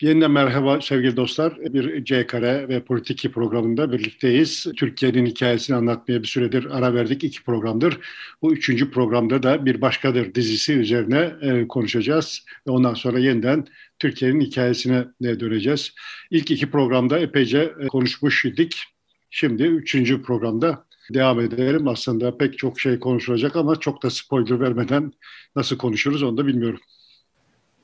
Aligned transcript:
Yeniden 0.00 0.30
merhaba 0.30 0.80
sevgili 0.80 1.16
dostlar. 1.16 1.56
Bir 1.60 2.04
C 2.04 2.26
Kare 2.26 2.68
ve 2.68 2.84
Politiki 2.84 3.32
programında 3.32 3.92
birlikteyiz. 3.92 4.66
Türkiye'nin 4.76 5.26
hikayesini 5.26 5.76
anlatmaya 5.76 6.22
bir 6.22 6.26
süredir 6.26 6.78
ara 6.78 6.94
verdik. 6.94 7.24
iki 7.24 7.44
programdır. 7.44 7.98
Bu 8.42 8.52
üçüncü 8.52 8.90
programda 8.90 9.42
da 9.42 9.66
Bir 9.66 9.80
Başkadır 9.80 10.34
dizisi 10.34 10.72
üzerine 10.72 11.32
e, 11.40 11.68
konuşacağız. 11.68 12.44
Ve 12.66 12.70
ondan 12.70 12.94
sonra 12.94 13.18
yeniden 13.18 13.66
Türkiye'nin 13.98 14.40
hikayesine 14.40 15.04
e, 15.24 15.40
döneceğiz. 15.40 15.94
İlk 16.30 16.50
iki 16.50 16.70
programda 16.70 17.18
epeyce 17.18 17.74
e, 17.80 17.86
konuşmuş 17.86 18.44
idik. 18.44 18.82
Şimdi 19.30 19.62
üçüncü 19.62 20.22
programda 20.22 20.86
devam 21.14 21.40
edelim. 21.40 21.88
Aslında 21.88 22.36
pek 22.38 22.58
çok 22.58 22.80
şey 22.80 22.98
konuşulacak 22.98 23.56
ama 23.56 23.76
çok 23.76 24.02
da 24.02 24.10
spoiler 24.10 24.60
vermeden 24.60 25.12
nasıl 25.56 25.78
konuşuruz 25.78 26.22
onu 26.22 26.36
da 26.36 26.46
bilmiyorum. 26.46 26.80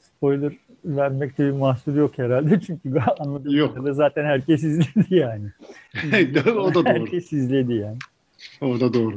Spoiler 0.00 0.52
vermekte 0.84 1.46
bir 1.46 1.50
mahsur 1.50 1.94
yok 1.94 2.18
herhalde. 2.18 2.60
Çünkü 2.66 2.94
anladığım 3.18 3.56
yok. 3.56 3.68
kadarıyla 3.68 3.95
zaten 3.95 4.24
herkes 4.24 4.64
izledi 4.64 5.14
yani. 5.14 5.46
o 6.59 6.74
da 6.74 6.74
doğru. 6.74 6.84
Herkes 6.84 7.32
izledi 7.32 7.72
yani. 7.72 7.98
O 8.60 8.80
da 8.80 8.95
doğru. 8.95 9.16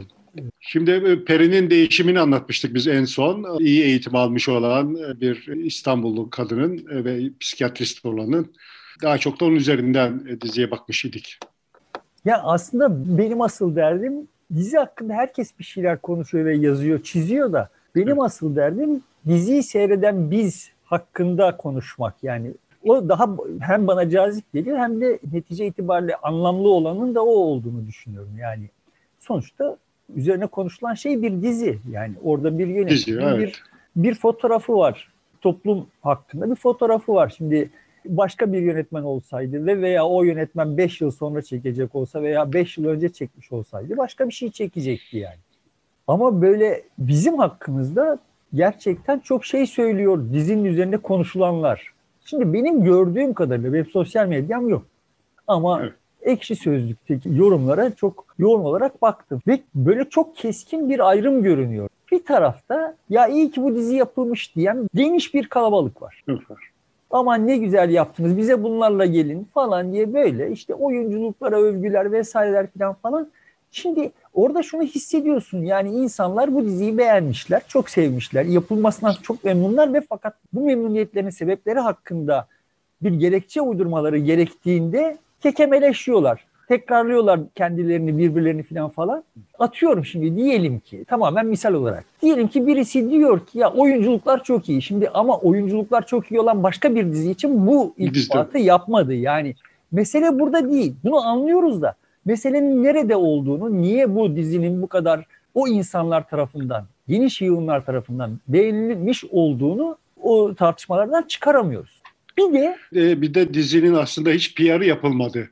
Şimdi 0.59 0.91
e, 0.91 1.25
Peri'nin 1.25 1.69
değişimini 1.69 2.19
anlatmıştık 2.19 2.73
biz 2.73 2.87
en 2.87 3.05
son. 3.05 3.59
İyi 3.59 3.83
eğitim 3.83 4.15
almış 4.15 4.49
olan 4.49 4.95
e, 4.95 5.21
bir 5.21 5.47
İstanbullu 5.47 6.29
kadının 6.29 6.77
e, 6.77 7.05
ve 7.05 7.29
psikiyatrist 7.39 8.05
olanın 8.05 8.53
daha 9.03 9.17
çok 9.17 9.39
da 9.39 9.45
onun 9.45 9.55
üzerinden 9.55 10.41
diziye 10.41 10.71
bakmış 10.71 11.05
idik. 11.05 11.39
Ya 12.25 12.41
aslında 12.43 13.17
benim 13.17 13.41
asıl 13.41 13.75
derdim 13.75 14.27
dizi 14.55 14.77
hakkında 14.77 15.13
herkes 15.13 15.59
bir 15.59 15.63
şeyler 15.63 16.01
konuşuyor 16.01 16.45
ve 16.45 16.57
yazıyor, 16.57 17.03
çiziyor 17.03 17.53
da 17.53 17.69
benim 17.95 18.07
evet. 18.07 18.21
asıl 18.21 18.55
derdim 18.55 19.01
diziyi 19.27 19.63
seyreden 19.63 20.31
biz 20.31 20.72
hakkında 20.93 21.57
konuşmak. 21.57 22.15
Yani 22.23 22.51
o 22.83 23.09
daha 23.09 23.29
hem 23.59 23.87
bana 23.87 24.09
cazip 24.09 24.53
geliyor 24.53 24.77
hem 24.77 25.01
de 25.01 25.19
netice 25.33 25.65
itibariyle 25.65 26.15
anlamlı 26.15 26.69
olanın 26.69 27.15
da 27.15 27.23
o 27.23 27.29
olduğunu 27.29 27.87
düşünüyorum. 27.87 28.37
Yani 28.39 28.69
sonuçta 29.19 29.77
üzerine 30.15 30.47
konuşulan 30.47 30.93
şey 30.93 31.21
bir 31.21 31.41
dizi. 31.41 31.79
Yani 31.91 32.13
orada 32.23 32.57
bir 32.57 32.67
yönetim, 32.67 33.19
evet. 33.19 33.39
bir, 33.39 33.63
bir 34.03 34.15
fotoğrafı 34.15 34.75
var. 34.75 35.11
Toplum 35.41 35.87
hakkında 36.01 36.51
bir 36.51 36.55
fotoğrafı 36.55 37.13
var. 37.13 37.33
Şimdi 37.37 37.69
başka 38.05 38.53
bir 38.53 38.61
yönetmen 38.61 39.03
olsaydı 39.03 39.65
ve 39.65 39.81
veya 39.81 40.05
o 40.05 40.23
yönetmen 40.23 40.77
5 40.77 41.01
yıl 41.01 41.11
sonra 41.11 41.41
çekecek 41.41 41.95
olsa 41.95 42.21
veya 42.21 42.53
5 42.53 42.77
yıl 42.77 42.85
önce 42.85 43.09
çekmiş 43.09 43.51
olsaydı 43.51 43.97
başka 43.97 44.27
bir 44.27 44.33
şey 44.33 44.51
çekecekti 44.51 45.17
yani. 45.17 45.39
Ama 46.07 46.41
böyle 46.41 46.83
bizim 46.97 47.37
hakkımızda 47.37 48.19
gerçekten 48.53 49.19
çok 49.19 49.45
şey 49.45 49.67
söylüyor 49.67 50.19
dizinin 50.33 50.65
üzerinde 50.65 50.97
konuşulanlar. 50.97 51.93
Şimdi 52.25 52.53
benim 52.53 52.83
gördüğüm 52.83 53.33
kadarıyla 53.33 53.73
benim 53.73 53.85
sosyal 53.85 54.27
medyam 54.27 54.69
yok. 54.69 54.83
Ama 55.47 55.81
evet. 55.81 55.93
ekşi 56.21 56.55
sözlükteki 56.55 57.29
yorumlara 57.33 57.95
çok 57.95 58.25
yoğun 58.39 58.63
olarak 58.63 59.01
baktım. 59.01 59.41
Ve 59.47 59.59
böyle 59.75 60.09
çok 60.09 60.35
keskin 60.35 60.89
bir 60.89 61.09
ayrım 61.09 61.43
görünüyor. 61.43 61.89
Bir 62.11 62.25
tarafta 62.25 62.95
ya 63.09 63.27
iyi 63.27 63.51
ki 63.51 63.63
bu 63.63 63.75
dizi 63.75 63.95
yapılmış 63.95 64.55
diyen 64.55 64.87
geniş 64.93 65.33
bir 65.33 65.47
kalabalık 65.47 66.01
var. 66.01 66.23
Evet. 66.27 66.41
Aman 67.11 67.47
ne 67.47 67.57
güzel 67.57 67.89
yaptınız 67.89 68.37
bize 68.37 68.63
bunlarla 68.63 69.05
gelin 69.05 69.47
falan 69.53 69.93
diye 69.93 70.13
böyle 70.13 70.51
işte 70.51 70.73
oyunculuklara 70.73 71.55
övgüler 71.55 72.11
vesaireler 72.11 72.67
falan 72.67 72.93
falan. 72.93 73.29
Şimdi 73.71 74.11
orada 74.33 74.63
şunu 74.63 74.83
hissediyorsun 74.83 75.61
yani 75.61 75.89
insanlar 75.89 76.55
bu 76.55 76.65
diziyi 76.65 76.97
beğenmişler, 76.97 77.61
çok 77.67 77.89
sevmişler, 77.89 78.45
yapılmasından 78.45 79.15
çok 79.21 79.43
memnunlar 79.43 79.93
ve 79.93 80.01
fakat 80.09 80.33
bu 80.53 80.65
memnuniyetlerin 80.65 81.29
sebepleri 81.29 81.79
hakkında 81.79 82.47
bir 83.01 83.11
gerekçe 83.11 83.61
uydurmaları 83.61 84.17
gerektiğinde 84.17 85.17
kekemeleşiyorlar. 85.41 86.45
Tekrarlıyorlar 86.67 87.39
kendilerini, 87.55 88.17
birbirlerini 88.17 88.63
falan 88.63 88.89
falan. 88.89 89.23
Atıyorum 89.59 90.05
şimdi 90.05 90.35
diyelim 90.35 90.79
ki 90.79 91.05
tamamen 91.05 91.45
misal 91.45 91.73
olarak. 91.73 92.05
Diyelim 92.21 92.47
ki 92.47 92.67
birisi 92.67 93.09
diyor 93.11 93.45
ki 93.45 93.59
ya 93.59 93.73
oyunculuklar 93.73 94.43
çok 94.43 94.69
iyi. 94.69 94.81
Şimdi 94.81 95.09
ama 95.09 95.37
oyunculuklar 95.37 96.05
çok 96.05 96.31
iyi 96.31 96.39
olan 96.39 96.63
başka 96.63 96.95
bir 96.95 97.11
dizi 97.11 97.31
için 97.31 97.67
bu 97.67 97.93
iltifatı 97.97 98.57
yapmadı. 98.57 99.13
Yani 99.13 99.55
mesele 99.91 100.39
burada 100.39 100.71
değil. 100.71 100.95
Bunu 101.03 101.27
anlıyoruz 101.27 101.81
da 101.81 101.95
meselenin 102.25 102.83
nerede 102.83 103.15
olduğunu, 103.15 103.81
niye 103.81 104.15
bu 104.15 104.35
dizinin 104.35 104.81
bu 104.81 104.87
kadar 104.87 105.25
o 105.53 105.67
insanlar 105.67 106.29
tarafından, 106.29 106.85
geniş 107.07 107.41
yığınlar 107.41 107.85
tarafından 107.85 108.39
beğenilmiş 108.47 109.23
olduğunu 109.31 109.97
o 110.21 110.55
tartışmalardan 110.55 111.23
çıkaramıyoruz. 111.23 112.01
Bir 112.37 112.53
de 112.53 112.77
e, 112.95 113.21
bir 113.21 113.33
de 113.33 113.53
dizinin 113.53 113.93
aslında 113.93 114.29
hiç 114.29 114.55
PR'ı 114.55 114.85
yapılmadı. 114.85 115.49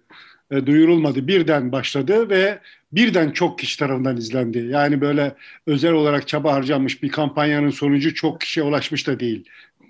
E, 0.51 0.65
duyurulmadı. 0.65 1.27
Birden 1.27 1.71
başladı 1.71 2.29
ve 2.29 2.59
birden 2.91 3.31
çok 3.31 3.59
kişi 3.59 3.79
tarafından 3.79 4.17
izlendi. 4.17 4.57
Yani 4.57 5.01
böyle 5.01 5.35
özel 5.67 5.91
olarak 5.91 6.27
çaba 6.27 6.53
harcanmış 6.53 7.03
bir 7.03 7.09
kampanyanın 7.09 7.69
sonucu 7.69 8.13
çok 8.13 8.41
kişiye 8.41 8.65
ulaşmış 8.65 9.07
da 9.07 9.19
değil. 9.19 9.45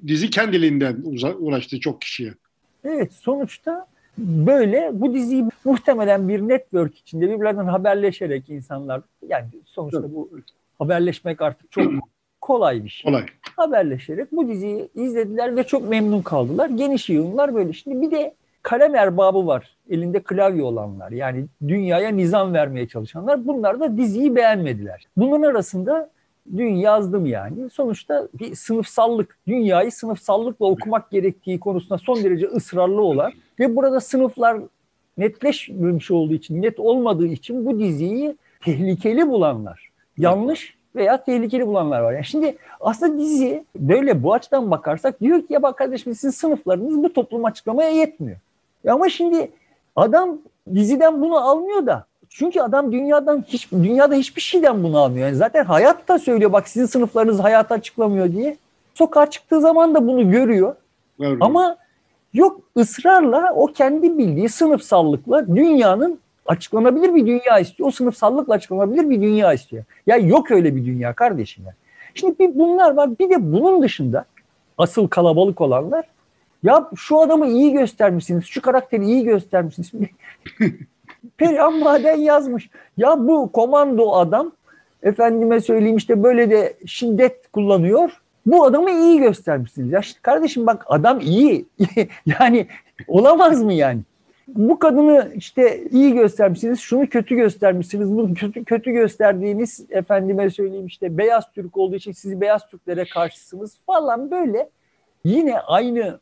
Dizi 0.07 0.29
kendiliğinden 0.29 1.03
ulaştı 1.39 1.79
çok 1.79 2.01
kişiye. 2.01 2.33
Evet 2.83 3.13
sonuçta 3.13 3.87
böyle 4.17 4.89
bu 4.93 5.13
diziyi 5.13 5.45
muhtemelen 5.65 6.29
bir 6.29 6.41
network 6.41 6.97
içinde 6.97 7.29
birbirlerinden 7.29 7.65
haberleşerek 7.65 8.49
insanlar 8.49 9.01
yani 9.27 9.47
sonuçta 9.65 10.13
bu 10.13 10.29
haberleşmek 10.79 11.41
artık 11.41 11.71
çok 11.71 11.93
kolay 12.41 12.83
bir 12.83 12.89
şey. 12.89 13.11
Kolay. 13.11 13.25
Haberleşerek 13.55 14.31
bu 14.31 14.47
diziyi 14.47 14.89
izlediler 14.95 15.55
ve 15.55 15.63
çok 15.63 15.89
memnun 15.89 16.21
kaldılar. 16.21 16.69
Geniş 16.69 17.09
yığınlar 17.09 17.55
böyle. 17.55 17.73
Şimdi 17.73 18.01
bir 18.01 18.11
de 18.11 18.35
kalem 18.63 18.95
erbabı 18.95 19.47
var. 19.47 19.77
Elinde 19.89 20.19
klavye 20.19 20.63
olanlar. 20.63 21.11
Yani 21.11 21.45
dünyaya 21.67 22.09
nizam 22.09 22.53
vermeye 22.53 22.87
çalışanlar. 22.87 23.47
Bunlar 23.47 23.79
da 23.79 23.97
diziyi 23.97 24.35
beğenmediler. 24.35 25.07
Bunun 25.17 25.43
arasında 25.43 26.09
dün 26.57 26.75
yazdım 26.75 27.25
yani. 27.25 27.69
Sonuçta 27.69 28.27
bir 28.39 28.55
sınıfsallık, 28.55 29.37
dünyayı 29.47 29.91
sınıfsallıkla 29.91 30.65
okumak 30.65 31.11
gerektiği 31.11 31.59
konusunda 31.59 31.97
son 31.97 32.23
derece 32.23 32.47
ısrarlı 32.47 33.01
olan 33.01 33.31
ve 33.59 33.75
burada 33.75 33.99
sınıflar 33.99 34.57
netleşmemiş 35.17 36.11
olduğu 36.11 36.33
için, 36.33 36.61
net 36.61 36.79
olmadığı 36.79 37.27
için 37.27 37.65
bu 37.65 37.79
diziyi 37.79 38.35
tehlikeli 38.63 39.27
bulanlar, 39.27 39.89
yanlış 40.17 40.75
veya 40.95 41.23
tehlikeli 41.23 41.67
bulanlar 41.67 42.01
var. 42.01 42.13
Yani 42.13 42.25
şimdi 42.25 42.57
aslında 42.79 43.17
dizi 43.17 43.65
böyle 43.75 44.23
bu 44.23 44.33
açıdan 44.33 44.71
bakarsak 44.71 45.21
diyor 45.21 45.39
ki 45.39 45.53
ya 45.53 45.63
bak 45.63 45.77
kardeşim 45.77 46.15
sizin 46.15 46.29
sınıflarınız 46.29 47.03
bu 47.03 47.13
toplum 47.13 47.45
açıklamaya 47.45 47.89
yetmiyor. 47.89 48.37
Ya 48.83 48.93
ama 48.93 49.09
şimdi 49.09 49.51
adam 49.95 50.37
diziden 50.75 51.21
bunu 51.21 51.37
almıyor 51.37 51.85
da 51.85 52.05
çünkü 52.33 52.61
adam 52.61 52.91
dünyadan 52.91 53.43
hiç 53.47 53.71
dünyada 53.71 54.15
hiçbir 54.15 54.41
şeyden 54.41 54.83
bunu 54.83 54.99
almıyor. 54.99 55.27
Yani 55.27 55.37
zaten 55.37 55.65
hayat 55.65 56.07
da 56.07 56.19
söylüyor 56.19 56.53
bak 56.53 56.67
sizin 56.67 56.85
sınıflarınız 56.85 57.39
hayata 57.39 57.75
açıklamıyor 57.75 58.31
diye. 58.31 58.57
Sokağa 58.93 59.29
çıktığı 59.29 59.61
zaman 59.61 59.95
da 59.95 60.07
bunu 60.07 60.31
görüyor. 60.31 60.75
Evet. 61.19 61.37
Ama 61.41 61.77
yok 62.33 62.61
ısrarla 62.77 63.53
o 63.55 63.65
kendi 63.67 64.17
bildiği 64.17 64.49
sınıfsallıkla 64.49 65.47
dünyanın 65.47 66.19
açıklanabilir 66.45 67.15
bir 67.15 67.25
dünya 67.25 67.59
istiyor. 67.59 67.89
O 67.89 67.91
sınıfsallıkla 67.91 68.53
açıklanabilir 68.53 69.09
bir 69.09 69.21
dünya 69.21 69.53
istiyor. 69.53 69.83
Ya 70.07 70.17
yok 70.17 70.51
öyle 70.51 70.75
bir 70.75 70.85
dünya 70.85 71.13
kardeşim 71.13 71.65
ya. 71.65 71.73
Şimdi 72.15 72.39
bir 72.39 72.59
bunlar 72.59 72.93
var. 72.93 73.19
Bir 73.19 73.29
de 73.29 73.53
bunun 73.53 73.81
dışında 73.81 74.25
asıl 74.77 75.07
kalabalık 75.07 75.61
olanlar 75.61 76.05
ya 76.63 76.89
şu 76.95 77.19
adamı 77.19 77.47
iyi 77.47 77.73
göstermişsiniz, 77.73 78.45
şu 78.45 78.61
karakteri 78.61 79.05
iyi 79.05 79.23
göstermişsiniz. 79.23 79.91
Perihan 81.37 81.79
Maden 81.79 82.17
yazmış. 82.17 82.69
Ya 82.97 83.27
bu 83.27 83.51
komando 83.51 84.11
adam 84.11 84.51
efendime 85.03 85.61
söyleyeyim 85.61 85.97
işte 85.97 86.23
böyle 86.23 86.49
de 86.49 86.73
şiddet 86.85 87.51
kullanıyor. 87.51 88.21
Bu 88.45 88.65
adamı 88.65 88.91
iyi 88.91 89.19
göstermişsiniz. 89.19 89.91
Ya 89.91 90.01
kardeşim 90.21 90.67
bak 90.67 90.85
adam 90.87 91.19
iyi. 91.19 91.65
yani 92.25 92.67
olamaz 93.07 93.63
mı 93.63 93.73
yani? 93.73 94.01
Bu 94.47 94.79
kadını 94.79 95.31
işte 95.35 95.83
iyi 95.91 96.13
göstermişsiniz, 96.13 96.79
şunu 96.79 97.09
kötü 97.09 97.35
göstermişsiniz, 97.35 98.11
bunu 98.11 98.33
kötü 98.33 98.63
kötü 98.63 98.91
gösterdiğiniz 98.91 99.85
efendime 99.89 100.49
söyleyeyim 100.49 100.85
işte 100.85 101.17
beyaz 101.17 101.51
Türk 101.51 101.77
olduğu 101.77 101.95
için 101.95 102.11
siz 102.11 102.41
beyaz 102.41 102.67
Türklere 102.67 103.05
karşısınız 103.05 103.77
falan 103.85 104.31
böyle 104.31 104.69
yine 105.23 105.59
aynı 105.59 106.19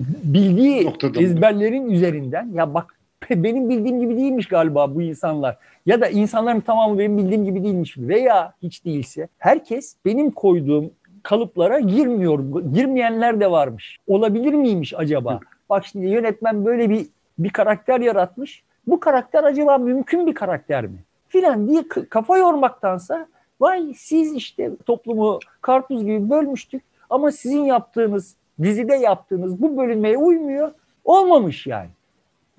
bildiği 0.00 0.86
Noktada 0.86 1.22
ezberlerin 1.22 1.90
üzerinden 1.90 2.48
ya 2.54 2.74
bak 2.74 2.94
benim 3.30 3.68
bildiğim 3.68 4.00
gibi 4.00 4.16
değilmiş 4.16 4.48
galiba 4.48 4.94
bu 4.94 5.02
insanlar. 5.02 5.56
Ya 5.86 6.00
da 6.00 6.08
insanların 6.08 6.60
tamamı 6.60 6.98
benim 6.98 7.18
bildiğim 7.18 7.44
gibi 7.44 7.64
değilmiş. 7.64 7.98
Veya 7.98 8.54
hiç 8.62 8.84
değilse 8.84 9.28
herkes 9.38 9.96
benim 10.04 10.30
koyduğum 10.30 10.90
kalıplara 11.22 11.80
girmiyor. 11.80 12.62
Girmeyenler 12.74 13.40
de 13.40 13.50
varmış. 13.50 13.98
Olabilir 14.06 14.54
miymiş 14.54 14.94
acaba? 14.96 15.40
Bak 15.70 15.86
şimdi 15.86 16.06
yönetmen 16.06 16.64
böyle 16.64 16.90
bir 16.90 17.06
bir 17.38 17.50
karakter 17.50 18.00
yaratmış. 18.00 18.62
Bu 18.86 19.00
karakter 19.00 19.44
acaba 19.44 19.78
mümkün 19.78 20.26
bir 20.26 20.34
karakter 20.34 20.84
mi? 20.86 20.98
Filan 21.28 21.68
diye 21.68 21.84
kafa 22.10 22.38
yormaktansa 22.38 23.26
vay 23.60 23.94
siz 23.96 24.34
işte 24.34 24.70
toplumu 24.86 25.38
karpuz 25.60 26.04
gibi 26.04 26.30
bölmüştük 26.30 26.82
ama 27.10 27.32
sizin 27.32 27.64
yaptığınız 27.64 28.36
dizide 28.62 28.94
yaptığınız 28.94 29.62
bu 29.62 29.76
bölünmeye 29.76 30.16
uymuyor. 30.16 30.72
Olmamış 31.04 31.66
yani. 31.66 31.90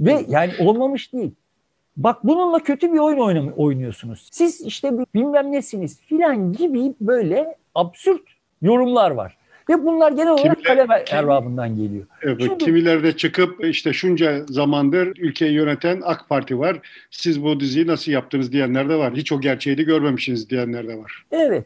Ve 0.06 0.26
yani 0.28 0.52
olmamış 0.60 1.14
değil. 1.14 1.32
Bak 1.98 2.18
bununla 2.24 2.60
kötü 2.60 2.94
bir 2.94 2.98
oyun 2.98 3.52
oynuyorsunuz. 3.52 4.28
Siz 4.32 4.62
işte 4.62 4.92
bilmem 5.16 5.52
nesiniz 5.52 6.02
filan 6.02 6.54
gibi 6.54 6.94
böyle 7.02 7.56
absürt 7.76 8.22
yorumlar 8.62 9.12
var. 9.12 9.38
Ve 9.70 9.86
bunlar 9.86 10.12
genel 10.12 10.32
olarak 10.32 10.64
Kimiler, 10.64 10.88
kalem 10.88 11.04
erbabından 11.12 11.76
geliyor. 11.76 12.06
Evet, 12.22 12.42
Şimdi, 12.42 12.58
kimiler 12.58 13.04
de 13.04 13.18
çıkıp 13.18 13.66
işte 13.66 13.94
şunca 13.94 14.46
zamandır 14.46 15.08
ülkeyi 15.08 15.54
yöneten 15.54 16.02
AK 16.06 16.30
Parti 16.30 16.60
var. 16.60 16.78
Siz 17.12 17.44
bu 17.44 17.60
diziyi 17.60 17.88
nasıl 17.88 18.12
yaptınız 18.12 18.52
diyenler 18.52 18.90
de 18.90 18.96
var. 18.96 19.14
Hiç 19.14 19.32
o 19.32 19.42
gerçeği 19.42 19.78
de 19.78 19.84
görmemişsiniz 19.84 20.50
diyenler 20.50 20.88
de 20.88 20.98
var. 20.98 21.26
Evet. 21.32 21.66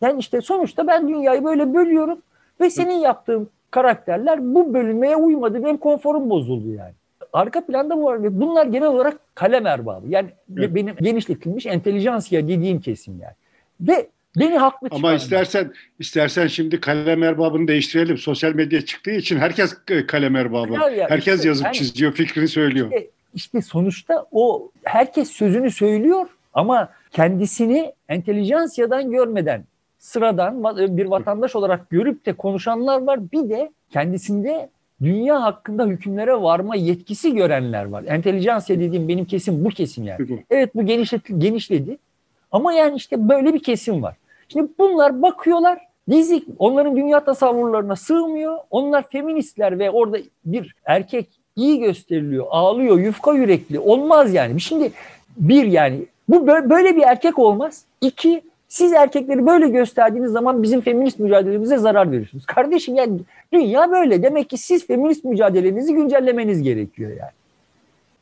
Yani 0.00 0.20
işte 0.20 0.40
sonuçta 0.40 0.86
ben 0.86 1.08
dünyayı 1.08 1.44
böyle 1.44 1.74
bölüyorum 1.74 2.18
ve 2.60 2.70
senin 2.70 2.98
yaptığın 2.98 3.48
karakterler 3.70 4.54
bu 4.54 4.74
bölünmeye 4.74 5.16
uymadı. 5.16 5.64
Benim 5.64 5.76
konforum 5.76 6.30
bozuldu 6.30 6.72
yani. 6.72 6.94
Arka 7.32 7.66
planda 7.66 7.96
bu 7.96 8.04
var 8.04 8.22
ve 8.22 8.40
bunlar 8.40 8.66
genel 8.66 8.88
olarak 8.88 9.20
kalem 9.34 9.66
erbabı. 9.66 10.06
Yani 10.08 10.28
evet. 10.58 10.74
benim 10.74 10.96
genişletilmiş 10.96 11.66
entelijansiya 11.66 12.48
dediğim 12.48 12.80
kesim 12.80 13.20
yani. 13.20 13.34
Ve 13.80 14.08
Beni 14.36 14.58
haklı 14.58 14.88
Ama 14.90 15.14
istersen 15.14 15.72
istersen 15.98 16.46
şimdi 16.46 16.80
kalem 16.80 17.22
erbabını 17.22 17.68
değiştirelim. 17.68 18.18
Sosyal 18.18 18.54
medya 18.54 18.84
çıktığı 18.84 19.10
için 19.10 19.38
herkes 19.38 19.76
kalem 20.06 20.36
erbabı. 20.36 20.72
Ya, 20.72 21.10
herkes 21.10 21.36
işte, 21.36 21.48
yazıp 21.48 21.64
yani, 21.64 21.74
çiziyor, 21.74 22.12
fikrini 22.12 22.48
söylüyor. 22.48 22.86
Işte, 22.92 23.10
işte 23.34 23.62
sonuçta 23.62 24.26
o 24.32 24.70
herkes 24.84 25.30
sözünü 25.30 25.70
söylüyor 25.70 26.26
ama 26.54 26.88
kendisini 27.10 27.92
entelijansiyadan 28.08 29.10
görmeden 29.10 29.64
sıradan 29.98 30.64
bir 30.96 31.06
vatandaş 31.06 31.56
olarak 31.56 31.90
görüp 31.90 32.26
de 32.26 32.32
konuşanlar 32.32 33.02
var. 33.02 33.32
Bir 33.32 33.50
de 33.50 33.70
kendisinde 33.90 34.68
dünya 35.02 35.42
hakkında 35.42 35.86
hükümlere 35.86 36.34
varma 36.42 36.76
yetkisi 36.76 37.34
görenler 37.34 37.84
var. 37.84 38.04
Entelijansiya 38.06 38.80
dediğim 38.80 39.08
benim 39.08 39.24
kesim 39.24 39.64
bu 39.64 39.68
kesim 39.68 40.04
yani. 40.04 40.44
Evet 40.50 40.74
bu 40.74 40.86
genişledi, 40.86 41.38
genişledi. 41.38 41.98
Ama 42.52 42.72
yani 42.72 42.96
işte 42.96 43.28
böyle 43.28 43.54
bir 43.54 43.62
kesim 43.62 44.02
var. 44.02 44.16
Şimdi 44.48 44.68
bunlar 44.78 45.22
bakıyorlar 45.22 45.78
dizi 46.10 46.44
onların 46.58 46.96
dünya 46.96 47.24
tasavvurlarına 47.24 47.96
sığmıyor. 47.96 48.56
Onlar 48.70 49.08
feministler 49.08 49.78
ve 49.78 49.90
orada 49.90 50.18
bir 50.44 50.74
erkek 50.84 51.28
iyi 51.56 51.78
gösteriliyor, 51.80 52.46
ağlıyor, 52.50 52.98
yufka 52.98 53.34
yürekli. 53.34 53.78
Olmaz 53.78 54.34
yani. 54.34 54.60
Şimdi 54.60 54.92
bir 55.36 55.64
yani 55.64 56.06
bu 56.28 56.46
böyle 56.46 56.96
bir 56.96 57.02
erkek 57.02 57.38
olmaz. 57.38 57.84
İki 58.00 58.42
siz 58.68 58.92
erkekleri 58.92 59.46
böyle 59.46 59.68
gösterdiğiniz 59.68 60.32
zaman 60.32 60.62
bizim 60.62 60.80
feminist 60.80 61.18
mücadelemize 61.18 61.78
zarar 61.78 62.10
veriyorsunuz. 62.10 62.46
Kardeşim 62.46 62.94
yani 62.94 63.20
dünya 63.52 63.90
böyle. 63.90 64.22
Demek 64.22 64.50
ki 64.50 64.58
siz 64.58 64.86
feminist 64.86 65.24
mücadelenizi 65.24 65.94
güncellemeniz 65.94 66.62
gerekiyor 66.62 67.10
yani. 67.10 67.30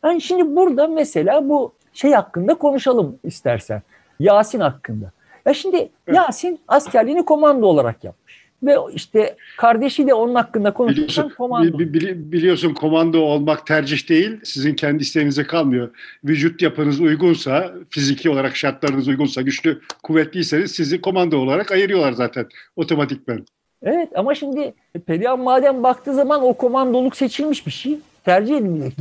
Yani 0.05 0.21
şimdi 0.21 0.57
burada 0.57 0.87
mesela 0.87 1.49
bu 1.49 1.73
şey 1.93 2.13
hakkında 2.13 2.55
konuşalım 2.55 3.19
istersen. 3.25 3.83
Yasin 4.21 4.61
hakkında. 4.61 5.11
Ya 5.47 5.55
şimdi. 5.55 5.89
Yasin 6.13 6.61
askerliğini 6.69 7.25
komando 7.25 7.67
olarak 7.67 8.05
yapmış. 8.05 8.46
Ve 8.63 8.77
işte 8.95 9.37
kardeşi 9.57 10.07
de 10.07 10.15
onun 10.15 10.35
hakkında 10.35 10.75
konuşurken 10.75 11.29
komando. 11.29 11.79
Bili, 11.79 12.33
biliyorsun 12.33 12.75
komando 12.75 13.21
olmak 13.21 13.67
tercih 13.67 14.09
değil. 14.09 14.41
Sizin 14.45 14.75
kendi 14.75 15.03
isteğinize 15.03 15.47
kalmıyor. 15.47 15.91
Vücut 16.25 16.63
yapınız 16.63 17.01
uygunsa, 17.01 17.73
fiziki 17.91 18.31
olarak 18.31 18.57
şartlarınız 18.57 19.09
uygunsa, 19.09 19.43
güçlü, 19.43 19.81
kuvvetliyseniz 20.03 20.71
sizi 20.71 21.01
komando 21.01 21.39
olarak 21.39 21.73
ayırıyorlar 21.73 22.13
zaten 22.13 22.47
otomatikmen. 22.77 23.45
Evet 23.83 24.09
ama 24.15 24.35
şimdi 24.35 24.75
Perihan 25.07 25.41
madem 25.41 25.83
baktığı 25.83 26.15
zaman 26.15 26.43
o 26.45 26.55
komandoluk 26.55 27.17
seçilmiş 27.17 27.67
bir 27.67 27.73
şey 27.73 27.99
tercih 28.25 28.57
edilmiyor. 28.57 28.93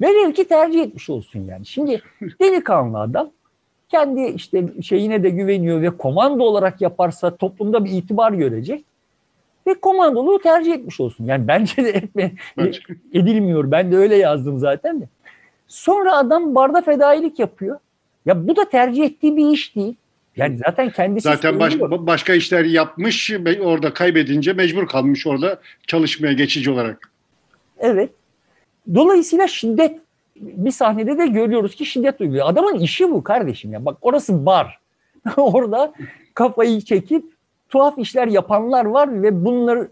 Velev 0.00 0.32
ki 0.32 0.48
tercih 0.48 0.82
etmiş 0.82 1.10
olsun 1.10 1.40
yani. 1.40 1.66
Şimdi 1.66 2.02
delikanlı 2.40 3.00
adam 3.00 3.30
kendi 3.88 4.20
işte 4.20 4.64
şeyine 4.82 5.22
de 5.22 5.30
güveniyor 5.30 5.82
ve 5.82 5.90
komando 5.90 6.44
olarak 6.44 6.80
yaparsa 6.80 7.36
toplumda 7.36 7.84
bir 7.84 7.90
itibar 7.90 8.32
görecek 8.32 8.84
ve 9.66 9.74
komandoluğu 9.74 10.38
tercih 10.38 10.72
etmiş 10.72 11.00
olsun. 11.00 11.24
Yani 11.24 11.48
bence 11.48 11.76
de 11.76 11.90
etme, 11.90 12.32
edilmiyor. 13.12 13.70
Ben 13.70 13.92
de 13.92 13.96
öyle 13.96 14.16
yazdım 14.16 14.58
zaten 14.58 15.00
de. 15.00 15.08
Sonra 15.68 16.16
adam 16.16 16.54
barda 16.54 16.82
fedailik 16.82 17.38
yapıyor. 17.38 17.78
Ya 18.26 18.48
bu 18.48 18.56
da 18.56 18.68
tercih 18.68 19.04
ettiği 19.04 19.36
bir 19.36 19.50
iş 19.50 19.76
değil. 19.76 19.94
Yani 20.36 20.58
zaten 20.58 20.90
kendisi 20.90 21.28
Zaten 21.28 21.60
baş, 21.60 21.80
başka 21.80 22.34
işler 22.34 22.64
yapmış, 22.64 23.32
orada 23.60 23.94
kaybedince 23.94 24.52
mecbur 24.52 24.86
kalmış 24.86 25.26
orada 25.26 25.60
çalışmaya 25.86 26.32
geçici 26.32 26.70
olarak. 26.70 27.12
Evet. 27.78 28.10
Dolayısıyla 28.94 29.48
şiddet 29.48 30.00
bir 30.40 30.70
sahnede 30.70 31.18
de 31.18 31.26
görüyoruz 31.26 31.74
ki 31.74 31.86
şiddet 31.86 32.20
uyguluyor. 32.20 32.48
Adamın 32.48 32.74
işi 32.74 33.12
bu 33.12 33.22
kardeşim 33.22 33.72
ya. 33.72 33.84
Bak 33.84 33.96
orası 34.00 34.46
bar. 34.46 34.80
Orada 35.36 35.92
kafayı 36.34 36.80
çekip 36.80 37.24
tuhaf 37.68 37.98
işler 37.98 38.26
yapanlar 38.26 38.84
var 38.84 39.22
ve 39.22 39.44
bunları 39.44 39.88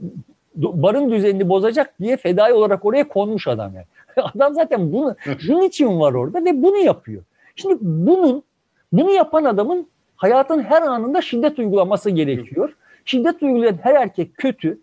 barın 0.55 1.11
düzenini 1.11 1.49
bozacak 1.49 1.95
diye 2.01 2.17
fedai 2.17 2.53
olarak 2.53 2.85
oraya 2.85 3.09
konmuş 3.09 3.49
adam 3.49 3.75
yani. 3.75 3.87
Adam 4.35 4.55
zaten 4.55 4.93
bunu 4.93 5.17
bunun 5.49 5.63
için 5.63 6.01
var 6.01 6.13
orada 6.13 6.45
ve 6.45 6.63
bunu 6.63 6.77
yapıyor. 6.77 7.23
Şimdi 7.57 7.77
bunun 7.81 8.43
bunu 8.93 9.11
yapan 9.11 9.45
adamın 9.45 9.87
hayatın 10.17 10.63
her 10.63 10.83
anında 10.83 11.23
şiddet 11.23 11.59
uygulaması 11.59 12.11
gerekiyor. 12.11 12.77
Şiddet 13.05 13.43
uygulayan 13.43 13.79
her 13.83 13.95
erkek 13.95 14.37
kötü. 14.37 14.79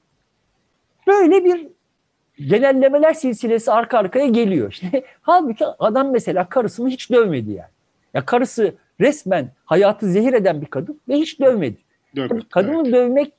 Böyle 1.07 1.45
bir 1.45 1.67
genellemeler 2.47 3.13
silsilesi 3.13 3.71
arka 3.71 3.97
arkaya 3.97 4.27
geliyor. 4.27 4.71
İşte, 4.71 5.03
halbuki 5.21 5.65
adam 5.65 6.11
mesela 6.11 6.49
karısını 6.49 6.89
hiç 6.89 7.11
dövmedi 7.11 7.51
yani. 7.51 7.69
Ya 8.13 8.25
karısı 8.25 8.75
resmen 9.01 9.49
hayatı 9.65 10.07
zehir 10.11 10.33
eden 10.33 10.61
bir 10.61 10.65
kadın 10.65 10.99
ve 11.09 11.15
hiç 11.15 11.39
dövmedi. 11.39 11.77
Dövmedi. 12.15 12.45
Kadının 12.49 12.85
evet. 12.85 12.93
dövmek 12.93 13.33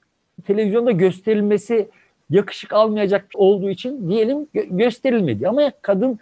televizyonda 0.46 0.90
gösterilmesi 0.90 1.88
yakışık 2.31 2.72
almayacak 2.72 3.26
olduğu 3.34 3.70
için 3.70 4.10
diyelim 4.10 4.38
gö- 4.54 4.76
gösterilmedi. 4.76 5.49
Ama 5.49 5.72
kadın 5.82 6.19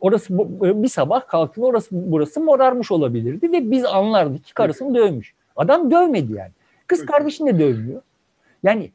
orası 0.00 0.38
bir 0.82 0.88
sabah 0.88 1.28
kalktığında 1.28 1.66
orası 1.66 1.88
burası 1.90 2.40
morarmış 2.40 2.90
olabilirdi 2.92 3.52
ve 3.52 3.70
biz 3.70 3.84
anlardık 3.84 4.44
ki 4.44 4.54
karısını 4.54 4.94
dövmüş. 4.94 5.34
Adam 5.56 5.90
dövmedi 5.90 6.32
yani. 6.32 6.50
Kız 6.86 7.06
kardeşini 7.06 7.54
de 7.54 7.58
dövmüyor. 7.58 8.02
Yani 8.62 8.90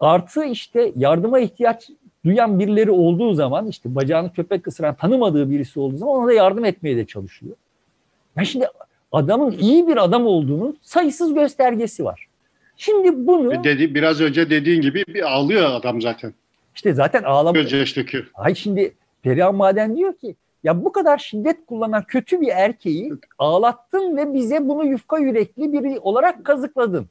artı 0.00 0.44
işte 0.44 0.92
yardıma 0.96 1.38
ihtiyaç 1.38 1.90
duyan 2.26 2.58
birileri 2.58 2.90
olduğu 2.90 3.34
zaman 3.34 3.66
işte 3.66 3.94
bacağını 3.94 4.32
köpek 4.32 4.66
ısıran 4.68 4.94
tanımadığı 4.94 5.50
birisi 5.50 5.80
olduğu 5.80 5.96
zaman 5.96 6.14
ona 6.14 6.26
da 6.26 6.32
yardım 6.32 6.64
etmeye 6.64 6.96
de 6.96 7.06
çalışıyor. 7.06 7.56
Ya 8.36 8.44
şimdi 8.44 8.66
adamın 9.12 9.50
iyi 9.50 9.88
bir 9.88 10.04
adam 10.04 10.26
olduğunu 10.26 10.76
sayısız 10.82 11.34
göstergesi 11.34 12.04
var. 12.04 12.26
Şimdi 12.76 13.26
bunu... 13.26 13.64
Dedi, 13.64 13.94
biraz 13.94 14.20
önce 14.20 14.50
dediğin 14.50 14.80
gibi 14.80 15.04
bir 15.08 15.32
ağlıyor 15.32 15.70
adam 15.70 16.00
zaten. 16.00 16.34
İşte 16.74 16.92
zaten 16.94 17.22
ağlamıyor. 17.22 17.64
Gözyaş 17.64 17.96
döküyor. 17.96 18.30
Ay 18.34 18.54
şimdi 18.54 18.94
Perihan 19.22 19.54
Maden 19.54 19.96
diyor 19.96 20.14
ki 20.14 20.36
ya 20.64 20.84
bu 20.84 20.92
kadar 20.92 21.18
şiddet 21.18 21.66
kullanan 21.66 22.04
kötü 22.04 22.40
bir 22.40 22.48
erkeği 22.48 23.12
ağlattın 23.38 24.16
ve 24.16 24.34
bize 24.34 24.68
bunu 24.68 24.84
yufka 24.86 25.18
yürekli 25.18 25.72
biri 25.72 25.98
olarak 25.98 26.44
kazıkladın. 26.44 27.06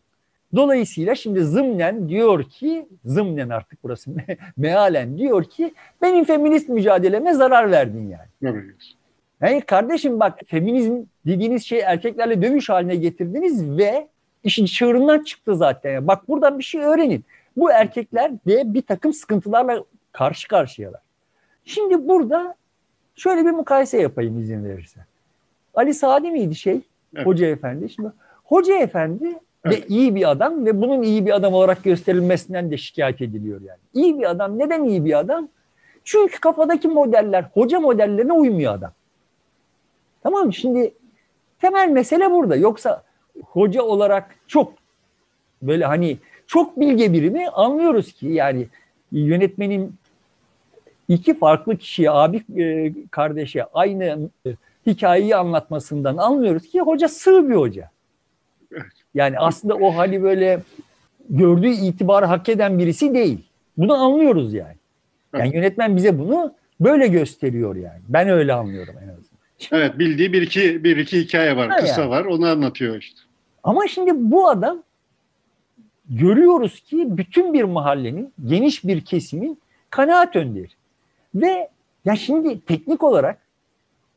Dolayısıyla 0.55 1.15
şimdi 1.15 1.43
zımnen 1.43 2.09
diyor 2.09 2.43
ki, 2.43 2.87
zımnen 3.05 3.49
artık 3.49 3.83
burası 3.83 4.11
mealen 4.57 5.17
diyor 5.17 5.43
ki 5.43 5.73
benim 6.01 6.25
feminist 6.25 6.69
mücadeleme 6.69 7.33
zarar 7.33 7.71
verdin 7.71 8.09
yani. 8.09 8.55
Evet. 8.55 8.75
Yani 9.41 9.61
kardeşim 9.61 10.19
bak 10.19 10.39
feminizm 10.47 11.03
dediğiniz 11.25 11.65
şey 11.65 11.79
erkeklerle 11.79 12.41
dövüş 12.41 12.69
haline 12.69 12.95
getirdiniz 12.95 13.77
ve 13.77 14.07
işin 14.43 14.65
çığırından 14.65 15.23
çıktı 15.23 15.55
zaten. 15.55 15.91
Yani 15.91 16.07
bak 16.07 16.27
buradan 16.27 16.59
bir 16.59 16.63
şey 16.63 16.81
öğrenin. 16.81 17.25
Bu 17.57 17.71
erkekler 17.71 18.31
de 18.31 18.73
bir 18.73 18.81
takım 18.81 19.13
sıkıntılarla 19.13 19.83
karşı 20.11 20.47
karşıyalar. 20.47 21.01
Şimdi 21.65 22.07
burada 22.07 22.55
şöyle 23.15 23.45
bir 23.45 23.51
mukayese 23.51 24.01
yapayım 24.01 24.39
izin 24.39 24.65
verirse. 24.65 24.99
Ali 25.73 25.93
Sadi 25.93 26.31
miydi 26.31 26.55
şey? 26.55 26.81
Evet. 27.15 27.25
Hoca 27.25 27.47
Efendi. 27.47 27.89
Şimdi 27.89 28.09
Hoca 28.43 28.75
Efendi 28.77 29.39
ve 29.65 29.87
iyi 29.87 30.15
bir 30.15 30.31
adam 30.31 30.65
ve 30.65 30.81
bunun 30.81 31.01
iyi 31.01 31.25
bir 31.25 31.35
adam 31.35 31.53
olarak 31.53 31.83
gösterilmesinden 31.83 32.71
de 32.71 32.77
şikayet 32.77 33.21
ediliyor 33.21 33.61
yani. 33.61 33.79
İyi 33.93 34.19
bir 34.19 34.29
adam. 34.29 34.59
Neden 34.59 34.83
iyi 34.83 35.05
bir 35.05 35.19
adam? 35.19 35.47
Çünkü 36.03 36.39
kafadaki 36.39 36.87
modeller 36.87 37.45
hoca 37.53 37.79
modellerine 37.79 38.33
uymuyor 38.33 38.73
adam. 38.73 38.91
Tamam 40.23 40.45
mı? 40.45 40.53
Şimdi 40.53 40.93
temel 41.61 41.89
mesele 41.89 42.31
burada. 42.31 42.55
Yoksa 42.55 43.03
hoca 43.43 43.81
olarak 43.81 44.35
çok 44.47 44.73
böyle 45.61 45.85
hani 45.85 46.17
çok 46.47 46.79
bilge 46.79 47.13
biri 47.13 47.29
mi 47.29 47.49
anlıyoruz 47.49 48.13
ki 48.13 48.27
yani 48.27 48.67
yönetmenin 49.11 49.95
iki 51.07 51.39
farklı 51.39 51.77
kişiye 51.77 52.11
abi 52.11 52.61
e, 52.61 52.93
kardeşe 53.11 53.63
aynı 53.73 54.29
hikayeyi 54.85 55.35
anlatmasından 55.35 56.17
anlıyoruz 56.17 56.69
ki 56.69 56.81
hoca 56.81 57.07
sığ 57.07 57.49
bir 57.49 57.55
hoca. 57.55 57.89
Yani 59.15 59.39
aslında 59.39 59.75
o 59.75 59.97
hani 59.97 60.23
böyle 60.23 60.59
gördüğü 61.29 61.69
itibarı 61.69 62.25
hak 62.25 62.49
eden 62.49 62.79
birisi 62.79 63.13
değil. 63.13 63.39
Bunu 63.77 63.93
anlıyoruz 63.93 64.53
yani. 64.53 64.75
Yani 65.33 65.55
yönetmen 65.55 65.97
bize 65.97 66.19
bunu 66.19 66.53
böyle 66.79 67.07
gösteriyor 67.07 67.75
yani. 67.75 68.01
Ben 68.07 68.29
öyle 68.29 68.53
anlıyorum 68.53 68.95
en 69.03 69.07
azından. 69.07 69.25
Evet 69.71 69.99
bildiği 69.99 70.33
bir 70.33 70.41
iki, 70.41 70.83
bir 70.83 70.97
iki 70.97 71.19
hikaye 71.19 71.57
var, 71.57 71.69
ha 71.69 71.77
kısa 71.77 72.01
yani. 72.01 72.09
var 72.09 72.25
onu 72.25 72.47
anlatıyor 72.47 72.97
işte. 72.97 73.19
Ama 73.63 73.87
şimdi 73.87 74.11
bu 74.15 74.49
adam 74.49 74.83
görüyoruz 76.09 76.79
ki 76.79 77.17
bütün 77.17 77.53
bir 77.53 77.63
mahallenin, 77.63 78.33
geniş 78.45 78.83
bir 78.83 79.01
kesimin 79.01 79.59
kanaat 79.89 80.35
önderi. 80.35 80.67
Ve 81.35 81.69
ya 82.05 82.15
şimdi 82.15 82.61
teknik 82.61 83.03
olarak 83.03 83.37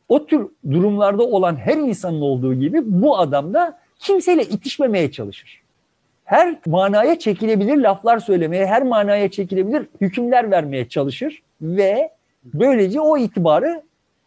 o 0.09 0.26
tür 0.26 0.47
durumlarda 0.71 1.23
olan 1.23 1.57
her 1.57 1.76
insanın 1.76 2.21
olduğu 2.21 2.55
gibi 2.55 2.81
bu 2.85 3.19
adam 3.19 3.55
da 3.55 3.78
kimseyle 3.99 4.43
itişmemeye 4.43 5.11
çalışır. 5.11 5.62
Her 6.25 6.59
manaya 6.67 7.19
çekilebilir 7.19 7.76
laflar 7.76 8.19
söylemeye, 8.19 8.67
her 8.67 8.83
manaya 8.83 9.31
çekilebilir 9.31 9.87
hükümler 10.00 10.50
vermeye 10.50 10.88
çalışır 10.88 11.43
ve 11.62 12.11
böylece 12.45 13.00
o 13.00 13.19
itibarı 13.19 13.83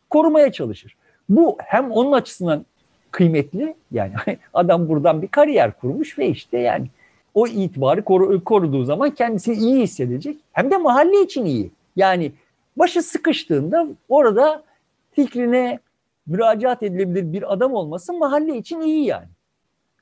korumaya 0.10 0.52
çalışır. 0.52 0.96
Bu 1.30 1.58
hem 1.60 1.92
onun 1.92 2.12
açısından 2.12 2.66
kıymetli 3.12 3.76
yani 3.92 4.14
adam 4.54 4.90
buradan 4.90 5.22
bir 5.22 5.28
kariyer 5.28 5.80
kurmuş 5.80 6.20
ve 6.20 6.28
işte 6.28 6.58
yani 6.58 6.88
o 7.34 7.48
itibarı 7.48 8.04
koru, 8.04 8.44
koruduğu 8.44 8.84
zaman 8.84 9.10
kendisini 9.12 9.56
iyi 9.56 9.82
hissedecek. 9.82 10.38
Hem 10.52 10.72
de 10.72 10.78
mahalle 10.78 11.22
için 11.22 11.46
iyi. 11.46 11.72
Yani 11.96 12.32
başı 12.78 13.02
sıkıştığında 13.02 13.88
orada 14.10 14.64
fikrine 15.12 15.80
müracaat 16.28 16.84
edilebilir 16.84 17.34
bir 17.34 17.54
adam 17.54 17.74
olması 17.74 18.14
mahalle 18.14 18.58
için 18.58 18.82
iyi 18.82 19.06
yani. 19.06 19.28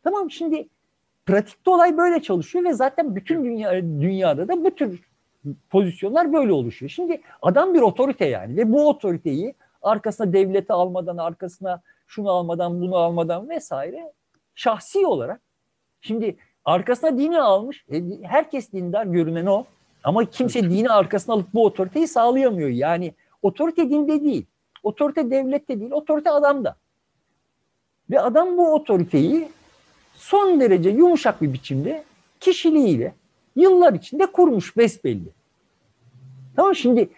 Tamam 0.04 0.32
şimdi 0.32 0.68
pratikte 1.26 1.72
olay 1.72 1.98
böyle 1.98 2.22
çalışıyor 2.22 2.66
ve 2.66 2.74
zaten 2.74 3.16
bütün 3.16 3.46
dünya 3.46 3.82
dünyada 3.82 4.48
da 4.48 4.64
bu 4.64 4.76
tür 4.76 5.10
pozisyonlar 5.70 6.34
böyle 6.34 6.52
oluşuyor. 6.52 6.90
Şimdi 6.90 7.22
adam 7.42 7.74
bir 7.74 7.82
otorite 7.82 8.26
yani 8.26 8.58
ve 8.58 8.74
bu 8.74 8.90
otoriteyi 8.90 9.56
arkasına 9.82 10.34
devleti 10.34 10.74
almadan, 10.74 11.18
arkasına 11.18 11.82
şunu 12.08 12.30
almadan, 12.30 12.82
bunu 12.82 12.96
almadan 12.96 13.50
vesaire 13.50 14.14
şahsi 14.56 15.06
olarak 15.06 15.42
şimdi 16.02 16.38
arkasına 16.66 17.18
dini 17.18 17.42
almış. 17.42 17.86
E, 17.92 18.04
herkes 18.24 18.72
dindar 18.72 19.06
görünen 19.06 19.46
o. 19.46 19.66
Ama 20.04 20.26
kimse 20.26 20.64
dini 20.64 20.90
arkasına 20.90 21.36
alıp 21.36 21.54
bu 21.54 21.66
otoriteyi 21.66 22.08
sağlayamıyor. 22.08 22.70
Yani 22.70 23.14
otorite 23.42 23.90
dinde 23.90 24.24
değil. 24.24 24.46
Otorite 24.84 25.32
devlette 25.32 25.80
değil. 25.80 25.92
Otorite 25.92 26.30
adamda. 26.30 26.76
Ve 28.10 28.22
adam 28.22 28.58
bu 28.58 28.74
otoriteyi 28.74 29.50
son 30.20 30.60
derece 30.60 30.90
yumuşak 30.90 31.42
bir 31.42 31.54
biçimde 31.54 32.04
kişiliğiyle 32.40 33.14
yıllar 33.56 33.94
içinde 33.94 34.26
kurmuş 34.26 34.78
besbelli. 34.78 35.30
Tamam 36.56 36.76
şimdi 36.76 37.10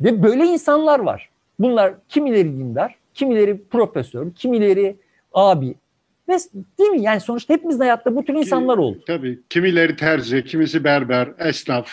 ve 0.00 0.22
böyle 0.22 0.44
insanlar 0.44 0.98
var. 0.98 1.30
Bunlar 1.58 1.94
kimileri 2.08 2.44
dindar, 2.44 2.94
kimileri 3.14 3.62
profesör, 3.64 4.30
kimileri 4.34 4.96
abi. 5.34 5.74
Ve 6.28 6.38
değil 6.78 6.90
mi? 6.90 7.02
Yani 7.02 7.20
sonuçta 7.20 7.54
hepimizin 7.54 7.80
hayatta 7.80 8.16
bu 8.16 8.24
tür 8.24 8.34
insanlar 8.34 8.78
oldu. 8.78 9.02
Tabii. 9.06 9.40
Kimileri 9.50 9.96
terzi, 9.96 10.44
kimisi 10.44 10.84
berber, 10.84 11.28
esnaf. 11.38 11.88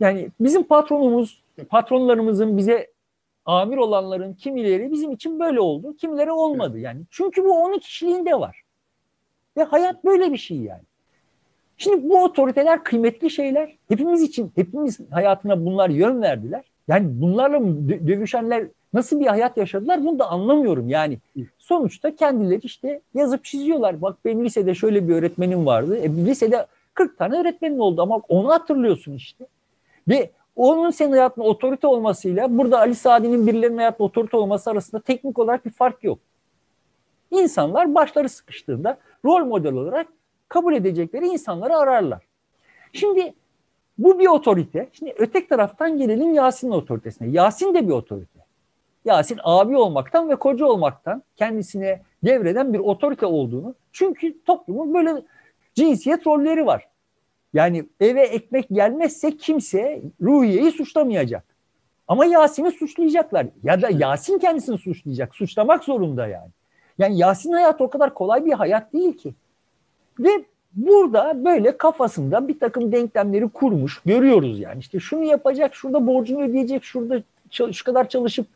Yani 0.00 0.28
bizim 0.40 0.62
patronumuz, 0.62 1.42
patronlarımızın 1.68 2.56
bize 2.56 2.86
amir 3.44 3.76
olanların 3.76 4.34
kimileri 4.34 4.92
bizim 4.92 5.12
için 5.12 5.40
böyle 5.40 5.60
oldu, 5.60 5.96
kimileri 5.96 6.30
olmadı. 6.30 6.78
Yani 6.78 7.00
çünkü 7.10 7.44
bu 7.44 7.52
onun 7.52 7.78
kişiliğinde 7.78 8.34
var. 8.34 8.62
Ve 9.56 9.62
hayat 9.62 10.04
böyle 10.04 10.32
bir 10.32 10.38
şey 10.38 10.56
yani. 10.56 10.82
Şimdi 11.76 12.08
bu 12.08 12.24
otoriteler 12.24 12.84
kıymetli 12.84 13.30
şeyler. 13.30 13.76
Hepimiz 13.88 14.22
için, 14.22 14.52
hepimiz 14.54 15.00
hayatına 15.10 15.64
bunlar 15.64 15.90
yön 15.90 16.22
verdiler. 16.22 16.64
Yani 16.88 17.20
bunlarla 17.20 17.60
dövüşenler 18.06 18.66
nasıl 18.92 19.20
bir 19.20 19.26
hayat 19.26 19.56
yaşadılar 19.56 20.04
bunu 20.04 20.18
da 20.18 20.30
anlamıyorum. 20.30 20.88
Yani 20.88 21.18
sonuçta 21.58 22.16
kendileri 22.16 22.60
işte 22.62 23.00
yazıp 23.14 23.44
çiziyorlar. 23.44 24.02
Bak 24.02 24.16
benim 24.24 24.44
lisede 24.44 24.74
şöyle 24.74 25.08
bir 25.08 25.14
öğretmenim 25.14 25.66
vardı. 25.66 25.96
E, 25.96 26.08
lisede 26.08 26.66
40 26.94 27.18
tane 27.18 27.40
öğretmenin 27.40 27.78
oldu 27.78 28.02
ama 28.02 28.20
onu 28.28 28.48
hatırlıyorsun 28.48 29.14
işte. 29.14 29.46
Ve 30.08 30.30
onun 30.56 30.90
senin 30.90 31.12
hayatında 31.12 31.44
otorite 31.44 31.86
olmasıyla 31.86 32.58
burada 32.58 32.78
Ali 32.78 32.94
Sadi'nin 32.94 33.46
birilerinin 33.46 33.76
hayatında 33.76 34.04
otorite 34.04 34.36
olması 34.36 34.70
arasında 34.70 35.00
teknik 35.00 35.38
olarak 35.38 35.66
bir 35.66 35.70
fark 35.70 36.04
yok. 36.04 36.18
İnsanlar 37.30 37.94
başları 37.94 38.28
sıkıştığında 38.28 38.98
rol 39.24 39.44
model 39.44 39.72
olarak 39.72 40.06
kabul 40.48 40.74
edecekleri 40.74 41.26
insanları 41.26 41.76
ararlar. 41.76 42.22
Şimdi 42.92 43.34
bu 43.98 44.18
bir 44.18 44.26
otorite. 44.26 44.88
Şimdi 44.92 45.14
ötek 45.18 45.48
taraftan 45.48 45.98
gelelim 45.98 46.34
Yasin'in 46.34 46.72
otoritesine. 46.72 47.28
Yasin 47.28 47.74
de 47.74 47.86
bir 47.86 47.92
otorite. 47.92 48.40
Yasin 49.04 49.38
abi 49.42 49.76
olmaktan 49.76 50.28
ve 50.28 50.36
koca 50.36 50.66
olmaktan 50.66 51.22
kendisine 51.36 52.02
devreden 52.24 52.72
bir 52.72 52.78
otorite 52.78 53.26
olduğunu. 53.26 53.74
Çünkü 53.92 54.44
toplumun 54.44 54.94
böyle 54.94 55.22
cinsiyet 55.74 56.26
rolleri 56.26 56.66
var. 56.66 56.88
Yani 57.52 57.84
eve 58.00 58.22
ekmek 58.22 58.68
gelmezse 58.68 59.36
kimse 59.36 60.02
Ruhiye'yi 60.22 60.70
suçlamayacak. 60.70 61.44
Ama 62.08 62.24
Yasin'i 62.24 62.70
suçlayacaklar. 62.70 63.46
Ya 63.62 63.82
da 63.82 63.90
Yasin 63.90 64.38
kendisini 64.38 64.78
suçlayacak. 64.78 65.34
Suçlamak 65.34 65.84
zorunda 65.84 66.26
yani. 66.26 66.50
Yani 67.00 67.18
Yasin 67.18 67.52
hayatı 67.52 67.84
o 67.84 67.90
kadar 67.90 68.14
kolay 68.14 68.44
bir 68.44 68.52
hayat 68.52 68.92
değil 68.92 69.18
ki. 69.18 69.34
Ve 70.18 70.30
burada 70.72 71.44
böyle 71.44 71.76
kafasında 71.76 72.48
bir 72.48 72.58
takım 72.58 72.92
denklemleri 72.92 73.48
kurmuş. 73.48 74.00
Görüyoruz 74.06 74.60
yani. 74.60 74.80
İşte 74.80 75.00
şunu 75.00 75.24
yapacak, 75.24 75.74
şurada 75.74 76.06
borcunu 76.06 76.42
ödeyecek, 76.42 76.84
şurada 76.84 77.22
şu 77.50 77.84
kadar 77.84 78.08
çalışıp 78.08 78.46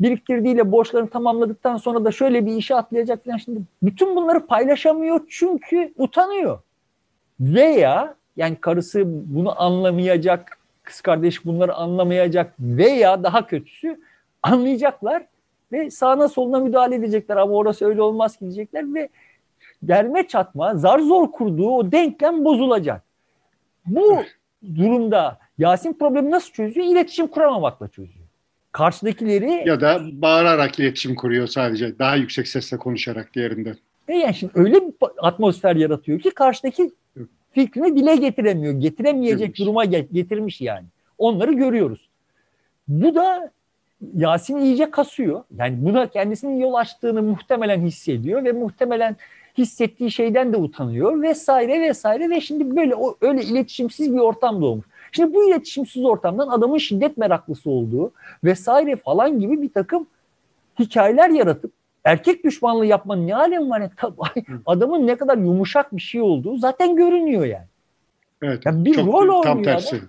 biriktirdiğiyle 0.00 0.72
borçlarını 0.72 1.08
tamamladıktan 1.08 1.76
sonra 1.76 2.04
da 2.04 2.12
şöyle 2.12 2.46
bir 2.46 2.56
işe 2.56 2.74
atlayacak 2.74 3.24
falan. 3.24 3.36
Şimdi 3.36 3.60
bütün 3.82 4.16
bunları 4.16 4.46
paylaşamıyor 4.46 5.20
çünkü 5.28 5.92
utanıyor. 5.98 6.58
Veya 7.40 8.14
yani 8.36 8.56
karısı 8.56 9.02
bunu 9.06 9.62
anlamayacak, 9.62 10.58
kız 10.82 11.00
kardeş 11.00 11.44
bunları 11.44 11.74
anlamayacak 11.74 12.54
veya 12.60 13.22
daha 13.22 13.46
kötüsü 13.46 14.00
anlayacaklar 14.42 15.22
ve 15.72 15.90
sağına 15.90 16.28
soluna 16.28 16.60
müdahale 16.60 16.94
edecekler 16.94 17.36
ama 17.36 17.52
orası 17.52 17.86
öyle 17.86 18.02
olmaz 18.02 18.36
ki 18.36 18.40
diyecekler 18.40 18.94
ve 18.94 19.08
derme 19.82 20.28
çatma 20.28 20.74
zar 20.74 20.98
zor 20.98 21.32
kurduğu 21.32 21.70
o 21.70 21.92
denklem 21.92 22.44
bozulacak. 22.44 23.02
Bu 23.86 24.22
durumda 24.76 25.38
Yasin 25.58 25.92
problemi 25.92 26.30
nasıl 26.30 26.52
çözüyor? 26.52 26.86
İletişim 26.86 27.26
kuramamakla 27.26 27.88
çözüyor. 27.88 28.26
Karşıdakileri... 28.72 29.68
Ya 29.68 29.80
da 29.80 30.00
bağırarak 30.12 30.78
iletişim 30.78 31.14
kuruyor 31.14 31.46
sadece. 31.46 31.98
Daha 31.98 32.16
yüksek 32.16 32.48
sesle 32.48 32.76
konuşarak 32.76 33.34
diğerinden. 33.34 33.76
E 34.08 34.14
yani 34.16 34.34
şimdi 34.34 34.52
öyle 34.56 34.74
bir 34.74 34.94
atmosfer 35.18 35.76
yaratıyor 35.76 36.20
ki 36.20 36.30
karşıdaki 36.30 36.90
fikrini 37.52 37.96
dile 37.96 38.16
getiremiyor. 38.16 38.74
Getiremeyecek 38.74 39.38
Görmüş. 39.38 39.60
duruma 39.60 39.84
getirmiş 39.84 40.60
yani. 40.60 40.86
Onları 41.18 41.52
görüyoruz. 41.52 42.08
Bu 42.88 43.14
da 43.14 43.50
Yasin 44.14 44.56
iyice 44.56 44.90
kasıyor. 44.90 45.44
Yani 45.58 45.76
buna 45.80 46.06
kendisinin 46.06 46.60
yol 46.60 46.74
açtığını 46.74 47.22
muhtemelen 47.22 47.80
hissediyor 47.80 48.44
ve 48.44 48.52
muhtemelen 48.52 49.16
hissettiği 49.58 50.10
şeyden 50.10 50.52
de 50.52 50.56
utanıyor 50.56 51.22
vesaire 51.22 51.80
vesaire 51.80 52.30
ve 52.30 52.40
şimdi 52.40 52.76
böyle 52.76 52.94
o 52.94 53.16
öyle 53.20 53.42
iletişimsiz 53.42 54.14
bir 54.14 54.18
ortam 54.18 54.62
doğmuş. 54.62 54.86
Şimdi 55.12 55.34
bu 55.34 55.48
iletişimsiz 55.48 56.04
ortamdan 56.04 56.48
adamın 56.48 56.78
şiddet 56.78 57.16
meraklısı 57.16 57.70
olduğu 57.70 58.12
vesaire 58.44 58.96
falan 58.96 59.40
gibi 59.40 59.62
bir 59.62 59.72
takım 59.72 60.06
hikayeler 60.78 61.30
yaratıp 61.30 61.72
erkek 62.04 62.44
düşmanlığı 62.44 62.86
yapmanın 62.86 63.26
ne 63.26 63.36
alemi 63.36 63.70
var? 63.70 63.80
Yani, 63.80 64.60
adamın 64.66 65.06
ne 65.06 65.16
kadar 65.16 65.38
yumuşak 65.38 65.96
bir 65.96 66.00
şey 66.00 66.20
olduğu 66.20 66.56
zaten 66.56 66.96
görünüyor 66.96 67.44
yani. 67.44 67.66
Evet. 68.42 68.66
Yani 68.66 68.84
bir 68.84 68.94
çok 68.94 69.14
rol 69.14 69.42
tam 69.42 69.62
tersi. 69.62 69.96
Adam. 69.96 70.08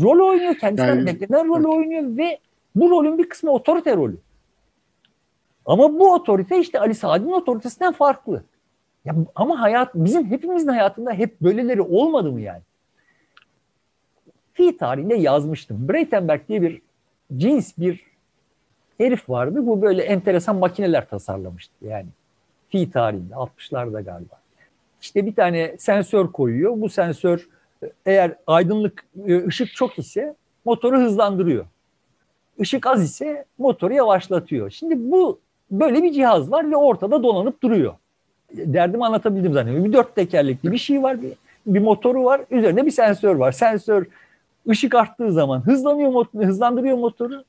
Rol 0.00 0.28
oynuyor. 0.28 0.54
Kendisinden 0.54 0.96
yani, 0.96 1.06
beklenen 1.06 1.48
rol 1.48 1.56
evet. 1.56 1.66
oynuyor 1.66 2.16
ve 2.16 2.38
bu 2.74 2.90
rolün 2.90 3.18
bir 3.18 3.28
kısmı 3.28 3.50
otorite 3.50 3.96
rolü. 3.96 4.16
Ama 5.66 5.98
bu 5.98 6.14
otorite 6.14 6.60
işte 6.60 6.80
Ali 6.80 6.94
Sadi'nin 6.94 7.32
otoritesinden 7.32 7.92
farklı. 7.92 8.44
Ya, 9.04 9.14
ama 9.34 9.60
hayat 9.60 9.94
bizim 9.94 10.26
hepimizin 10.26 10.68
hayatında 10.68 11.12
hep 11.12 11.40
böyleleri 11.40 11.82
olmadı 11.82 12.32
mı 12.32 12.40
yani? 12.40 12.62
Fi 14.52 14.76
tarihinde 14.76 15.14
yazmıştım. 15.14 15.88
Breitenberg 15.88 16.48
diye 16.48 16.62
bir 16.62 16.82
cins 17.36 17.78
bir 17.78 18.04
herif 18.98 19.30
vardı. 19.30 19.66
Bu 19.66 19.82
böyle 19.82 20.02
enteresan 20.02 20.56
makineler 20.56 21.08
tasarlamıştı 21.08 21.74
yani. 21.82 22.08
Fi 22.68 22.90
tarihinde 22.90 23.34
60'larda 23.34 24.04
galiba. 24.04 24.40
İşte 25.00 25.26
bir 25.26 25.34
tane 25.34 25.76
sensör 25.78 26.32
koyuyor. 26.32 26.80
Bu 26.80 26.88
sensör 26.88 27.48
eğer 28.06 28.34
aydınlık 28.46 29.04
e, 29.26 29.46
ışık 29.46 29.74
çok 29.74 29.98
ise 29.98 30.34
motoru 30.64 30.98
hızlandırıyor. 30.98 31.66
Işık 32.60 32.86
az 32.86 33.02
ise 33.02 33.44
motoru 33.58 33.94
yavaşlatıyor. 33.94 34.70
Şimdi 34.70 35.10
bu 35.10 35.38
böyle 35.70 36.02
bir 36.02 36.12
cihaz 36.12 36.50
var 36.50 36.70
ve 36.70 36.76
ortada 36.76 37.22
dolanıp 37.22 37.62
duruyor. 37.62 37.94
Derdimi 38.52 39.06
anlatabildim 39.06 39.52
zannediyorum. 39.52 39.84
Bir 39.84 39.92
dört 39.92 40.14
tekerlekli 40.14 40.72
bir 40.72 40.78
şey 40.78 41.02
var. 41.02 41.22
Bir, 41.22 41.32
bir 41.66 41.80
motoru 41.80 42.24
var. 42.24 42.40
Üzerinde 42.50 42.86
bir 42.86 42.90
sensör 42.90 43.34
var. 43.34 43.52
Sensör 43.52 44.06
Işık 44.66 44.94
arttığı 44.94 45.32
zaman 45.32 45.66
hızlanıyor 45.66 46.10
motor, 46.10 46.44
hızlandırıyor 46.44 46.98
motoru. 46.98 47.44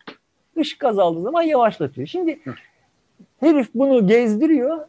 Işık 0.56 0.84
azaldığı 0.84 1.22
zaman 1.22 1.42
yavaşlatıyor. 1.42 2.08
Şimdi 2.08 2.40
herif 3.40 3.70
bunu 3.76 4.08
gezdiriyor, 4.08 4.80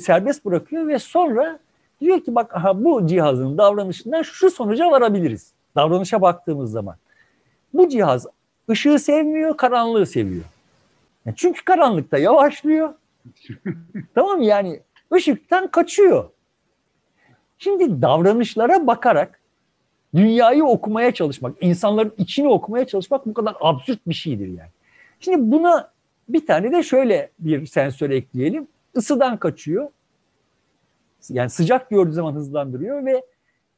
serbest 0.00 0.44
bırakıyor 0.44 0.88
ve 0.88 0.98
sonra 0.98 1.58
diyor 2.00 2.20
ki 2.20 2.34
bak 2.34 2.56
aha, 2.56 2.84
bu 2.84 3.06
cihazın 3.06 3.58
davranışından 3.58 4.22
şu 4.22 4.50
sonuca 4.50 4.90
varabiliriz. 4.90 5.52
Davranışa 5.76 6.22
baktığımız 6.22 6.70
zaman. 6.70 6.96
Bu 7.74 7.88
cihaz 7.88 8.26
ışığı 8.70 8.98
sevmiyor, 8.98 9.56
karanlığı 9.56 10.06
seviyor. 10.06 10.44
Çünkü 11.36 11.64
karanlıkta 11.64 12.18
yavaşlıyor. 12.18 12.94
tamam 14.14 14.38
mı? 14.38 14.44
Yani 14.44 14.80
ışıktan 15.12 15.70
kaçıyor. 15.70 16.30
Şimdi 17.58 18.02
davranışlara 18.02 18.86
bakarak 18.86 19.40
dünyayı 20.14 20.64
okumaya 20.64 21.14
çalışmak, 21.14 21.56
insanların 21.60 22.14
içini 22.18 22.48
okumaya 22.48 22.86
çalışmak 22.86 23.26
bu 23.26 23.34
kadar 23.34 23.56
absürt 23.60 24.06
bir 24.06 24.14
şeydir 24.14 24.48
yani. 24.48 24.70
Şimdi 25.20 25.52
buna 25.52 25.92
bir 26.28 26.46
tane 26.46 26.72
de 26.72 26.82
şöyle 26.82 27.30
bir 27.38 27.66
sensör 27.66 28.10
ekleyelim. 28.10 28.68
Isıdan 28.94 29.36
kaçıyor. 29.36 29.90
Yani 31.28 31.50
sıcak 31.50 31.90
gördüğü 31.90 32.12
zaman 32.12 32.32
hızlandırıyor 32.32 33.04
ve 33.04 33.24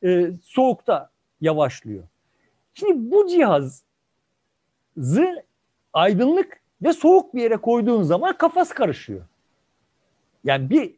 e, 0.05 0.31
soğukta 0.45 1.11
yavaşlıyor. 1.41 2.05
Şimdi 2.75 3.11
bu 3.11 3.27
cihazı 4.97 5.43
aydınlık 5.93 6.61
ve 6.83 6.93
soğuk 6.93 7.35
bir 7.35 7.43
yere 7.43 7.57
koyduğun 7.57 8.03
zaman 8.03 8.37
kafası 8.37 8.75
karışıyor. 8.75 9.21
Yani 10.45 10.71
bir 10.71 10.95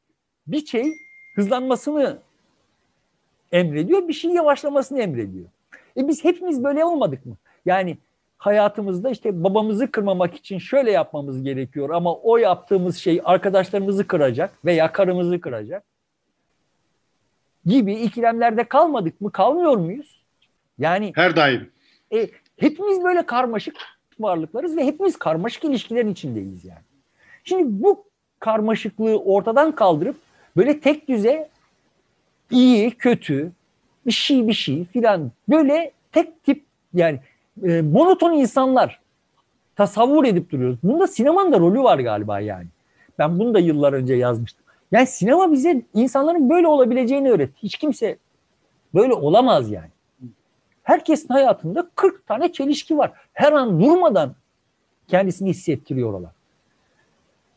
bir 0.47 0.67
şey 0.67 0.93
hızlanmasını 1.35 2.19
emrediyor, 3.53 4.09
bir 4.09 4.13
şey 4.13 4.31
yavaşlamasını 4.31 5.01
emrediyor. 5.01 5.47
E 5.97 6.09
biz 6.09 6.25
hepimiz 6.25 6.65
böyle 6.65 6.85
olmadık 6.85 7.27
mı? 7.27 7.37
Yani 7.67 7.99
hayatımızda 8.39 9.11
işte 9.11 9.45
babamızı 9.45 9.91
kırmamak 9.91 10.35
için 10.35 10.59
şöyle 10.59 10.91
yapmamız 10.91 11.43
gerekiyor 11.43 11.91
ama 11.91 12.15
o 12.15 12.37
yaptığımız 12.37 12.97
şey 12.97 13.21
arkadaşlarımızı 13.25 14.07
kıracak 14.07 14.65
veya 14.65 14.93
karımızı 14.93 15.41
kıracak 15.41 15.85
gibi 17.67 17.95
ikilemlerde 17.95 18.65
kalmadık 18.65 19.21
mı? 19.21 19.33
Kalmıyor 19.33 19.77
muyuz? 19.77 20.23
Yani 20.79 21.13
her 21.15 21.37
daim. 21.37 21.71
E, 22.13 22.29
hepimiz 22.59 23.05
böyle 23.05 23.27
karmaşık 23.27 23.77
varlıklarız 24.21 24.77
ve 24.77 24.87
hepimiz 24.87 25.17
karmaşık 25.17 25.65
ilişkilerin 25.65 26.13
içindeyiz 26.13 26.65
yani. 26.65 26.81
Şimdi 27.45 27.83
bu 27.83 28.05
karmaşıklığı 28.41 29.19
ortadan 29.19 29.75
kaldırıp 29.75 30.17
böyle 30.57 30.81
tek 30.81 31.09
düze 31.09 31.49
iyi, 32.51 32.91
kötü, 32.91 33.53
bir 34.07 34.13
şey 34.13 34.49
bir 34.49 34.53
şey 34.53 34.85
filan 34.85 35.31
böyle 35.49 35.93
tek 36.13 36.45
tip 36.45 36.65
yani 36.95 37.21
e, 37.65 37.83
monoton 37.83 38.33
insanlar 38.33 39.01
tasavvur 39.77 40.25
edip 40.25 40.51
duruyoruz. 40.51 40.79
Bunda 40.83 41.07
sinemanın 41.07 41.53
da 41.53 41.59
rolü 41.59 41.83
var 41.83 41.99
galiba 41.99 42.41
yani. 42.41 42.67
Ben 43.19 43.39
bunu 43.39 43.55
da 43.55 43.59
yıllar 43.59 43.93
önce 43.93 44.15
yazmıştım. 44.15 44.65
Yani 44.93 45.07
sinema 45.07 45.53
bize 45.53 45.83
insanların 45.95 46.51
böyle 46.51 46.67
olabileceğini 46.67 47.31
öğretti. 47.31 47.63
Hiç 47.63 47.77
kimse 47.77 48.17
böyle 48.95 49.13
olamaz 49.13 49.71
yani. 49.71 49.89
Herkesin 50.89 51.29
hayatında 51.29 51.91
40 51.95 52.27
tane 52.27 52.53
çelişki 52.53 52.99
var. 52.99 53.13
Her 53.33 53.53
an 53.53 53.81
durmadan 53.81 54.35
kendisini 55.09 55.51
hissettiriyorlar. 55.51 56.31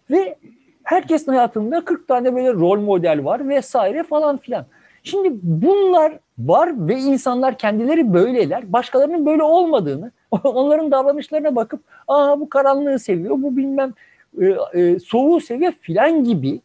Ve 0.09 0.38
herkesin 0.83 1.31
hayatında 1.31 1.85
40 1.85 2.07
tane 2.07 2.35
böyle 2.35 2.53
rol 2.53 2.79
model 2.79 3.25
var 3.25 3.50
vesaire 3.50 4.03
falan 4.03 4.38
filan. 4.38 4.65
Şimdi 5.03 5.29
bunlar 5.43 6.19
var 6.39 6.88
ve 6.88 6.95
insanlar 6.95 7.57
kendileri 7.57 8.13
böyleler. 8.13 8.73
Başkalarının 8.73 9.25
böyle 9.25 9.43
olmadığını, 9.43 10.11
onların 10.43 10.91
davranışlarına 10.91 11.55
bakıp 11.55 11.83
aa 12.07 12.39
bu 12.39 12.50
karanlığı 12.50 13.00
seviyor, 13.00 13.41
bu 13.41 13.57
bilmem 13.57 13.93
e, 14.41 14.45
e, 14.73 15.00
soğuğu 15.00 15.41
seviyor 15.41 15.73
filan 15.81 16.24
gibi 16.24 16.61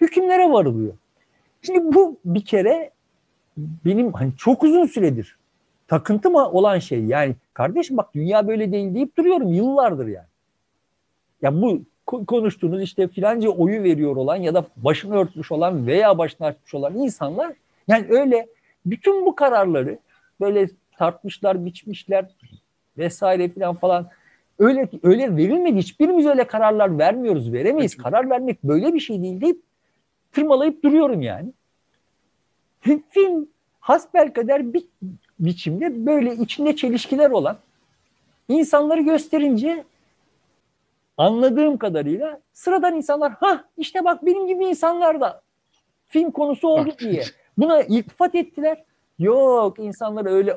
hükümlere 0.00 0.50
varılıyor. 0.50 0.94
Şimdi 1.62 1.94
bu 1.94 2.16
bir 2.24 2.44
kere 2.44 2.90
benim 3.56 4.12
hani 4.12 4.32
çok 4.36 4.62
uzun 4.62 4.86
süredir 4.86 5.41
takıntım 5.92 6.34
olan 6.34 6.78
şey. 6.78 7.04
Yani 7.04 7.34
kardeşim 7.54 7.96
bak 7.96 8.14
dünya 8.14 8.48
böyle 8.48 8.72
değil 8.72 8.94
deyip 8.94 9.16
duruyorum 9.16 9.48
yıllardır 9.54 10.06
yani. 10.06 10.26
Ya 11.42 11.62
bu 11.62 11.82
konuştuğunuz 12.06 12.82
işte 12.82 13.08
filanca 13.08 13.48
oyu 13.48 13.82
veriyor 13.82 14.16
olan 14.16 14.36
ya 14.36 14.54
da 14.54 14.66
başını 14.76 15.16
örtmüş 15.16 15.52
olan 15.52 15.86
veya 15.86 16.18
başını 16.18 16.46
açmış 16.46 16.74
olan 16.74 16.96
insanlar 16.96 17.52
yani 17.88 18.06
öyle 18.08 18.46
bütün 18.86 19.26
bu 19.26 19.34
kararları 19.34 19.98
böyle 20.40 20.68
tartmışlar, 20.98 21.64
biçmişler 21.64 22.26
vesaire 22.98 23.48
filan 23.48 23.74
falan 23.74 24.08
öyle 24.58 24.88
öyle 25.02 25.36
verilmedi. 25.36 25.76
Hiçbirimiz 25.76 26.26
öyle 26.26 26.46
kararlar 26.46 26.98
vermiyoruz, 26.98 27.52
veremeyiz. 27.52 27.96
Karar 27.96 28.30
vermek 28.30 28.64
böyle 28.64 28.94
bir 28.94 29.00
şey 29.00 29.22
değil 29.22 29.40
deyip 29.40 29.62
tırmalayıp 30.32 30.84
duruyorum 30.84 31.22
yani. 31.22 31.52
Film 33.10 33.48
hasbel 33.80 34.32
kadar 34.32 34.74
bir 34.74 34.84
biçimde 35.42 36.06
böyle 36.06 36.34
içinde 36.34 36.76
çelişkiler 36.76 37.30
olan 37.30 37.58
insanları 38.48 39.00
gösterince 39.00 39.84
anladığım 41.16 41.78
kadarıyla 41.78 42.40
sıradan 42.52 42.96
insanlar 42.96 43.32
ha 43.32 43.64
işte 43.76 44.04
bak 44.04 44.26
benim 44.26 44.46
gibi 44.46 44.64
insanlar 44.64 45.20
da 45.20 45.42
film 46.06 46.30
konusu 46.30 46.68
oldu 46.68 46.90
diye 46.98 47.24
buna 47.58 47.82
iltifat 47.82 48.34
ettiler. 48.34 48.84
Yok 49.18 49.78
insanlar 49.78 50.26
öyle 50.26 50.56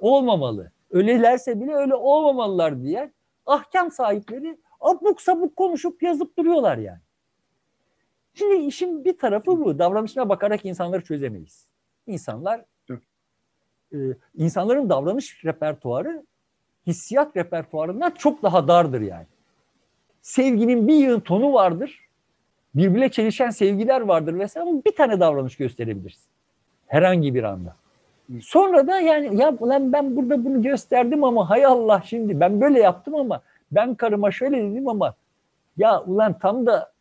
olmamalı. 0.00 0.72
Öylelerse 0.90 1.60
bile 1.60 1.74
öyle 1.74 1.94
olmamalılar 1.94 2.82
diye 2.82 3.12
ahkam 3.46 3.90
sahipleri 3.90 4.58
abuk 4.80 5.20
sabuk 5.20 5.56
konuşup 5.56 6.02
yazıp 6.02 6.38
duruyorlar 6.38 6.78
yani. 6.78 7.00
Şimdi 8.34 8.54
işin 8.54 9.04
bir 9.04 9.18
tarafı 9.18 9.64
bu. 9.64 9.78
Davranışına 9.78 10.28
bakarak 10.28 10.64
insanları 10.64 11.04
çözemeyiz. 11.04 11.66
İnsanlar 12.06 12.64
e, 13.92 13.98
insanların 14.36 14.88
davranış 14.88 15.44
repertuarı 15.44 16.22
hissiyat 16.86 17.36
repertuarından 17.36 18.10
çok 18.10 18.42
daha 18.42 18.68
dardır 18.68 19.00
yani. 19.00 19.26
Sevginin 20.22 20.88
bir 20.88 20.94
yığın 20.94 21.20
tonu 21.20 21.52
vardır. 21.52 22.00
Birbirine 22.74 23.08
çelişen 23.08 23.50
sevgiler 23.50 24.00
vardır 24.00 24.38
vesaire 24.38 24.68
ama 24.68 24.84
bir 24.86 24.96
tane 24.96 25.20
davranış 25.20 25.56
gösterebilirsin. 25.56 26.24
Herhangi 26.86 27.34
bir 27.34 27.42
anda. 27.42 27.76
Sonra 28.40 28.86
da 28.86 29.00
yani 29.00 29.40
ya 29.40 29.56
ulan 29.60 29.92
ben 29.92 30.16
burada 30.16 30.44
bunu 30.44 30.62
gösterdim 30.62 31.24
ama 31.24 31.50
hay 31.50 31.64
Allah 31.64 32.02
şimdi 32.04 32.40
ben 32.40 32.60
böyle 32.60 32.80
yaptım 32.80 33.14
ama 33.14 33.42
ben 33.72 33.94
karıma 33.94 34.30
şöyle 34.30 34.70
dedim 34.70 34.88
ama 34.88 35.14
ya 35.76 36.02
ulan 36.02 36.38
tam 36.38 36.66
da 36.66 36.92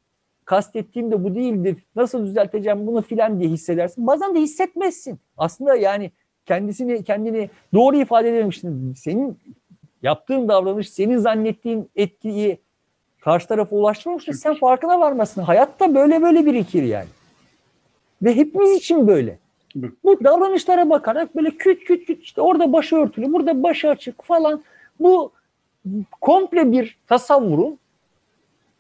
kastettiğim 0.46 1.12
de 1.12 1.24
bu 1.24 1.36
değildi. 1.36 1.84
Nasıl 1.96 2.26
düzelteceğim 2.26 2.88
bunu 2.88 3.02
filan 3.02 3.40
diye 3.40 3.50
hissedersin. 3.50 4.08
Bazen 4.08 4.36
de 4.36 4.40
hissetmezsin. 4.40 5.20
Aslında 5.38 5.76
yani 5.76 6.12
kendisini 6.46 7.04
kendini 7.04 7.50
doğru 7.74 7.98
ifade 7.98 8.30
edememişsin. 8.30 8.94
Senin 8.94 9.38
yaptığın 10.04 10.48
davranış, 10.48 10.90
senin 10.90 11.18
zannettiğin 11.18 11.90
etkiyi 11.96 12.58
karşı 13.22 13.48
tarafa 13.48 13.76
ulaştırmamıştır. 13.76 14.34
Sen 14.34 14.54
farkına 14.54 15.00
varmasın. 15.00 15.42
Hayatta 15.42 15.96
böyle 15.96 16.22
böyle 16.22 16.46
birikir 16.46 16.84
yani. 16.84 17.08
Ve 18.22 18.36
hepimiz 18.36 18.72
için 18.72 19.08
böyle. 19.08 19.38
Bu 20.04 20.24
davranışlara 20.24 20.90
bakarak 20.90 21.36
böyle 21.36 21.50
küt 21.52 21.84
küt 21.84 22.06
küt 22.06 22.24
işte 22.24 22.42
orada 22.42 22.74
başı 22.74 22.96
örtülü, 22.96 23.34
burada 23.34 23.64
başı 23.64 23.90
açık 23.90 24.24
falan. 24.24 24.64
Bu 25.00 25.32
komple 26.22 26.72
bir 26.72 26.98
tasavvurun 27.08 27.80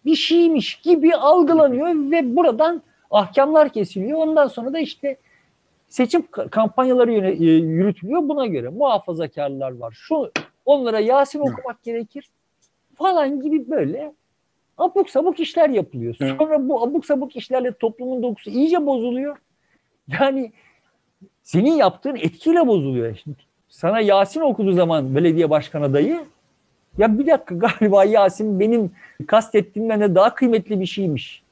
bir 0.05 0.15
şeymiş 0.15 0.75
gibi 0.75 1.15
algılanıyor 1.15 2.11
ve 2.11 2.35
buradan 2.35 2.81
ahkamlar 3.11 3.69
kesiliyor. 3.69 4.17
Ondan 4.17 4.47
sonra 4.47 4.73
da 4.73 4.79
işte 4.79 5.17
seçim 5.91 6.23
kampanyaları 6.51 7.11
e, 7.13 7.45
yürütülüyor 7.45 8.21
buna 8.21 8.45
göre. 8.45 8.69
Muhafazakarlar 8.69 9.77
var. 9.77 9.93
Şu 9.97 10.31
onlara 10.65 10.99
Yasin 10.99 11.39
okumak 11.39 11.83
gerekir 11.83 12.29
falan 12.95 13.41
gibi 13.41 13.69
böyle 13.69 14.13
abuk 14.77 15.09
sabuk 15.09 15.39
işler 15.39 15.69
yapılıyor. 15.69 16.15
Sonra 16.15 16.69
bu 16.69 16.83
abuk 16.83 17.05
sabuk 17.05 17.35
işlerle 17.35 17.71
toplumun 17.71 18.23
dokusu 18.23 18.49
iyice 18.49 18.85
bozuluyor. 18.85 19.37
Yani 20.19 20.51
senin 21.43 21.71
yaptığın 21.71 22.15
etkiyle 22.15 22.67
bozuluyor. 22.67 23.15
Şimdi 23.23 23.37
sana 23.69 23.99
Yasin 23.99 24.41
okuduğu 24.41 24.73
zaman 24.73 25.15
belediye 25.15 25.49
başkan 25.49 25.81
adayı 25.81 26.19
ya 26.97 27.19
bir 27.19 27.27
dakika 27.27 27.55
galiba 27.55 28.03
Yasin 28.03 28.59
benim 28.59 28.91
kastettiğimden 29.27 30.01
de 30.01 30.15
daha 30.15 30.35
kıymetli 30.35 30.79
bir 30.79 30.85
şeymiş. 30.85 31.43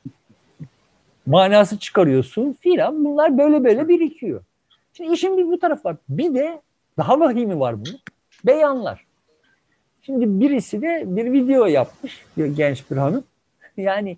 Manası 1.29 1.79
çıkarıyorsun 1.79 2.53
filan. 2.53 3.05
Bunlar 3.05 3.37
böyle 3.37 3.63
böyle 3.63 3.87
birikiyor. 3.87 4.43
Şimdi 4.93 5.13
işin 5.13 5.37
bir 5.37 5.47
bu 5.47 5.59
tarafı 5.59 5.83
var. 5.83 5.97
Bir 6.09 6.33
de 6.33 6.61
daha 6.97 7.19
vahimi 7.19 7.59
var 7.59 7.75
bunun. 7.79 7.99
Beyanlar. 8.45 9.05
Şimdi 10.01 10.39
birisi 10.39 10.81
de 10.81 11.03
bir 11.05 11.31
video 11.31 11.65
yapmış 11.65 12.25
genç 12.55 12.91
bir 12.91 12.97
hanım. 12.97 13.23
Yani 13.77 14.17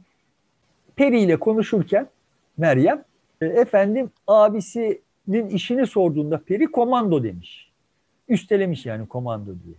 Peri 0.96 1.20
ile 1.20 1.40
konuşurken 1.40 2.08
Meryem 2.58 3.04
e, 3.42 3.46
efendim 3.46 4.12
abisinin 4.28 5.50
işini 5.50 5.88
sorduğunda 5.88 6.38
Peri 6.38 6.72
komando 6.72 7.24
demiş. 7.24 7.72
Üstelemiş 8.30 8.86
yani 8.86 9.08
komando 9.08 9.46
diye. 9.46 9.76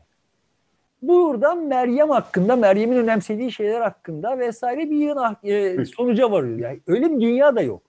Buradan 1.02 1.66
Meryem 1.66 2.10
hakkında, 2.10 2.56
Meryem'in 2.56 2.96
önemsediği 2.96 3.52
şeyler 3.52 3.80
hakkında 3.80 4.38
vesaire 4.38 4.90
bir 4.90 4.96
yığın 4.96 5.36
e, 5.42 5.84
sonuca 5.84 6.30
varıyor. 6.30 6.58
Yani 6.58 6.80
öyle 6.86 7.10
bir 7.10 7.20
dünya 7.20 7.56
da 7.56 7.60
yok. 7.60 7.82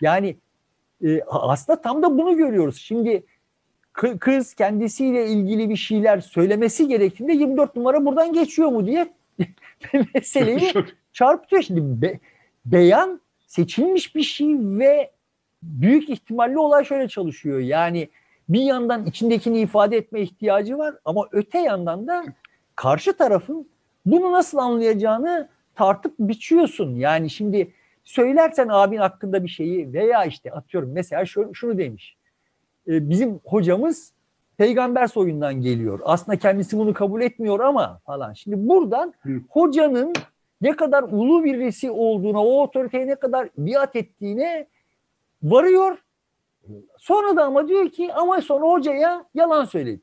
Yani 0.00 0.36
e, 1.04 1.22
aslında 1.26 1.80
tam 1.80 2.02
da 2.02 2.18
bunu 2.18 2.36
görüyoruz. 2.36 2.76
Şimdi 2.76 3.24
kız 4.20 4.54
kendisiyle 4.54 5.26
ilgili 5.26 5.70
bir 5.70 5.76
şeyler 5.76 6.20
söylemesi 6.20 6.88
gerektiğinde 6.88 7.32
24 7.32 7.76
numara 7.76 8.04
buradan 8.04 8.32
geçiyor 8.32 8.68
mu 8.68 8.86
diye 8.86 9.14
meseleyi 10.14 10.72
çarpıtıyor. 11.12 11.62
Şimdi 11.62 12.02
be, 12.02 12.20
beyan 12.66 13.20
seçilmiş 13.46 14.14
bir 14.16 14.22
şey 14.22 14.48
ve 14.60 15.10
büyük 15.62 16.10
ihtimalle 16.10 16.58
olay 16.58 16.84
şöyle 16.84 17.08
çalışıyor. 17.08 17.58
Yani 17.58 18.08
bir 18.48 18.60
yandan 18.60 19.06
içindekini 19.06 19.60
ifade 19.60 19.96
etme 19.96 20.20
ihtiyacı 20.20 20.78
var 20.78 20.94
ama 21.04 21.28
öte 21.32 21.58
yandan 21.58 22.06
da 22.06 22.24
karşı 22.76 23.16
tarafın 23.16 23.68
bunu 24.06 24.32
nasıl 24.32 24.58
anlayacağını 24.58 25.48
tartıp 25.74 26.14
biçiyorsun. 26.18 26.94
Yani 26.94 27.30
şimdi 27.30 27.72
söylersen 28.04 28.68
abin 28.68 28.96
hakkında 28.96 29.44
bir 29.44 29.48
şeyi 29.48 29.92
veya 29.92 30.24
işte 30.24 30.52
atıyorum 30.52 30.90
mesela 30.92 31.24
şunu, 31.26 31.54
şunu 31.54 31.78
demiş. 31.78 32.16
E, 32.88 33.10
bizim 33.10 33.40
hocamız 33.44 34.12
peygamber 34.56 35.06
soyundan 35.06 35.54
geliyor. 35.54 36.00
Aslında 36.04 36.38
kendisi 36.38 36.78
bunu 36.78 36.94
kabul 36.94 37.22
etmiyor 37.22 37.60
ama 37.60 38.00
falan. 38.06 38.32
Şimdi 38.32 38.68
buradan 38.68 39.14
hocanın 39.48 40.12
ne 40.60 40.76
kadar 40.76 41.02
ulu 41.02 41.44
birisi 41.44 41.90
olduğuna, 41.90 42.44
o 42.44 42.62
otoriteye 42.62 43.06
ne 43.06 43.14
kadar 43.14 43.48
biat 43.58 43.96
ettiğine 43.96 44.66
varıyor. 45.42 45.98
Sonra 46.98 47.36
da 47.36 47.44
ama 47.44 47.68
diyor 47.68 47.88
ki 47.88 48.14
ama 48.14 48.40
sonra 48.40 48.66
hocaya 48.66 49.24
yalan 49.34 49.64
söyledi. 49.64 50.00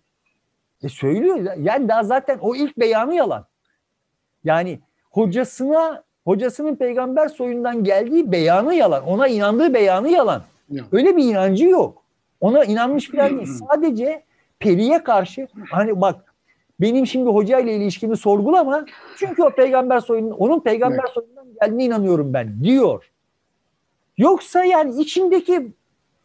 E 0.83 0.89
söylüyor. 0.89 1.57
Yani 1.57 1.89
daha 1.89 2.03
zaten 2.03 2.37
o 2.41 2.55
ilk 2.55 2.77
beyanı 2.77 3.15
yalan. 3.15 3.45
Yani 4.43 4.79
hocasına 5.11 6.03
hocasının 6.25 6.75
peygamber 6.75 7.27
soyundan 7.27 7.83
geldiği 7.83 8.31
beyanı 8.31 8.75
yalan. 8.75 9.03
Ona 9.07 9.27
inandığı 9.27 9.73
beyanı 9.73 10.09
yalan. 10.09 10.41
Öyle 10.91 11.17
bir 11.17 11.23
inancı 11.23 11.65
yok. 11.65 12.03
Ona 12.41 12.63
inanmış 12.65 13.11
falan 13.11 13.37
değil. 13.37 13.49
Sadece 13.69 14.23
periye 14.59 15.03
karşı 15.03 15.47
hani 15.69 16.01
bak 16.01 16.33
benim 16.81 17.07
şimdi 17.07 17.29
hoca 17.29 17.59
ile 17.59 17.75
ilişkimi 17.75 18.17
sorgulama. 18.17 18.85
Çünkü 19.17 19.43
o 19.43 19.49
peygamber 19.49 19.99
soyundan 19.99 20.37
onun 20.37 20.59
peygamber 20.59 20.99
evet. 20.99 21.13
soyundan 21.13 21.45
geldiğine 21.61 21.85
inanıyorum 21.85 22.33
ben 22.33 22.63
diyor. 22.63 23.11
Yoksa 24.17 24.63
yani 24.63 25.01
içindeki 25.01 25.67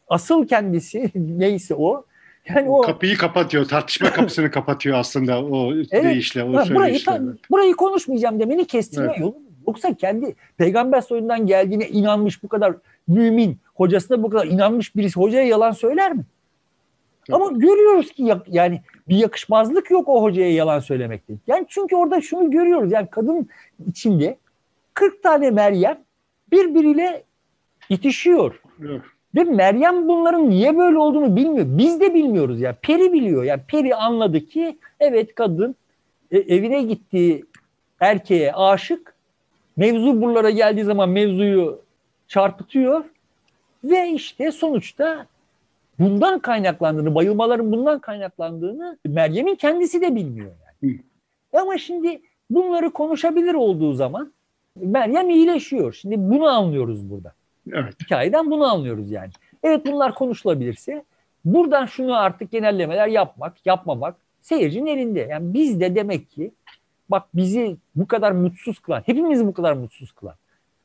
asıl 0.09 0.47
kendisi 0.47 1.11
neyse 1.15 1.75
o 1.75 2.05
yani 2.55 2.71
o 2.71 2.81
kapıyı 2.81 3.17
kapatıyor. 3.17 3.65
Tartışma 3.65 4.13
kapısını 4.13 4.51
kapatıyor 4.59 4.99
aslında 4.99 5.45
o 5.45 5.73
evet, 5.73 6.05
deyişle, 6.05 6.45
o 6.45 6.55
ha, 6.55 6.65
burayı, 6.71 6.99
burayı 7.51 7.75
konuşmayacağım 7.75 8.41
demeni 8.41 8.67
kestirme 8.67 9.07
evet. 9.07 9.21
yolu. 9.21 9.37
Yoksa 9.67 9.95
kendi 9.95 10.35
peygamber 10.57 11.01
soyundan 11.01 11.47
geldiğine 11.47 11.89
inanmış 11.89 12.43
bu 12.43 12.49
kadar 12.49 12.75
mümin, 13.09 13.59
hocasına 13.75 14.23
bu 14.23 14.31
kadar 14.31 14.47
inanmış 14.47 14.97
birisi 14.97 15.21
hocaya 15.21 15.45
yalan 15.45 15.73
söyler 15.73 16.13
mi? 16.13 16.25
Evet. 17.29 17.41
Ama 17.41 17.59
görüyoruz 17.59 18.13
ki 18.13 18.35
yani 18.47 18.83
bir 19.09 19.17
yakışmazlık 19.17 19.91
yok 19.91 20.09
o 20.09 20.23
hocaya 20.23 20.53
yalan 20.53 20.81
söylemekte. 20.81 21.35
Yani 21.47 21.67
çünkü 21.69 21.97
orada 21.97 22.21
şunu 22.21 22.51
görüyoruz. 22.51 22.93
Yani 22.93 23.09
kadın 23.11 23.49
içinde 23.87 24.39
40 24.95 25.23
tane 25.23 25.51
Meryem 25.51 25.99
birbiriyle 26.53 27.25
itişiyor. 27.89 28.61
Evet. 28.85 29.03
Ve 29.35 29.45
Meryem 29.45 30.09
bunların 30.09 30.51
niye 30.51 30.79
böyle 30.79 30.99
olduğunu 30.99 31.37
bilmiyor. 31.37 31.67
Biz 31.69 32.01
de 32.01 32.15
bilmiyoruz 32.15 32.61
ya. 32.61 32.77
Peri 32.83 33.13
biliyor. 33.13 33.45
Yani 33.45 33.61
Peri 33.69 33.95
anladı 33.95 34.41
ki 34.41 34.79
evet 35.01 35.35
kadın 35.35 35.75
e, 36.31 36.39
evine 36.39 36.83
gittiği 36.83 37.45
erkeğe 38.01 38.53
aşık. 38.53 39.15
Mevzu 39.77 40.23
buralara 40.23 40.51
geldiği 40.51 40.85
zaman 40.85 41.09
mevzuyu 41.09 41.81
çarpıtıyor. 42.29 43.05
Ve 43.85 44.11
işte 44.11 44.53
sonuçta 44.53 45.27
bundan 45.99 46.39
kaynaklandığını, 46.39 47.15
bayılmaların 47.15 47.73
bundan 47.73 47.99
kaynaklandığını 47.99 48.99
Meryem'in 49.07 49.55
kendisi 49.55 50.01
de 50.01 50.15
bilmiyor 50.15 50.51
yani. 50.83 50.93
Hı. 51.53 51.59
Ama 51.59 51.79
şimdi 51.79 52.21
bunları 52.51 52.91
konuşabilir 52.91 53.55
olduğu 53.55 53.93
zaman 53.93 54.33
Meryem 54.77 55.31
iyileşiyor. 55.31 55.93
Şimdi 55.93 56.17
bunu 56.19 56.47
anlıyoruz 56.47 57.11
burada. 57.11 57.33
Evet. 57.73 57.95
Hikayeden 58.01 58.51
bunu 58.51 58.65
anlıyoruz 58.65 59.11
yani. 59.11 59.31
Evet 59.63 59.87
bunlar 59.87 60.15
konuşulabilirse 60.15 61.05
buradan 61.45 61.87
şunu 61.87 62.17
artık 62.17 62.51
genellemeler 62.51 63.07
yapmak, 63.07 63.67
yapmamak 63.67 64.17
seyircinin 64.41 64.87
elinde. 64.87 65.21
Yani 65.21 65.55
biz 65.55 65.81
de 65.81 65.95
demek 65.95 66.31
ki 66.31 66.53
bak 67.09 67.23
bizi 67.35 67.77
bu 67.97 68.07
kadar 68.07 68.33
mutsuz 68.33 68.79
kılan, 68.79 69.03
hepimizi 69.07 69.47
bu 69.47 69.53
kadar 69.53 69.73
mutsuz 69.73 70.13
kılan. 70.13 70.35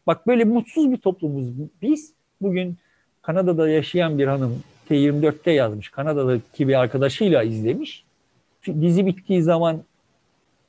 Bak 0.08 0.28
böyle 0.28 0.43
mutsuz 0.43 0.91
bir 0.91 0.98
toplumuz 0.98 1.48
biz. 1.82 2.13
Bugün 2.41 2.78
Kanada'da 3.22 3.69
yaşayan 3.69 4.19
bir 4.19 4.28
hanım 4.28 4.63
T24'te 4.89 5.52
yazmış. 5.52 5.89
Kanada'daki 5.89 6.67
bir 6.67 6.80
arkadaşıyla 6.80 7.43
izlemiş. 7.43 8.04
Dizi 8.67 9.06
bittiği 9.06 9.41
zaman 9.41 9.84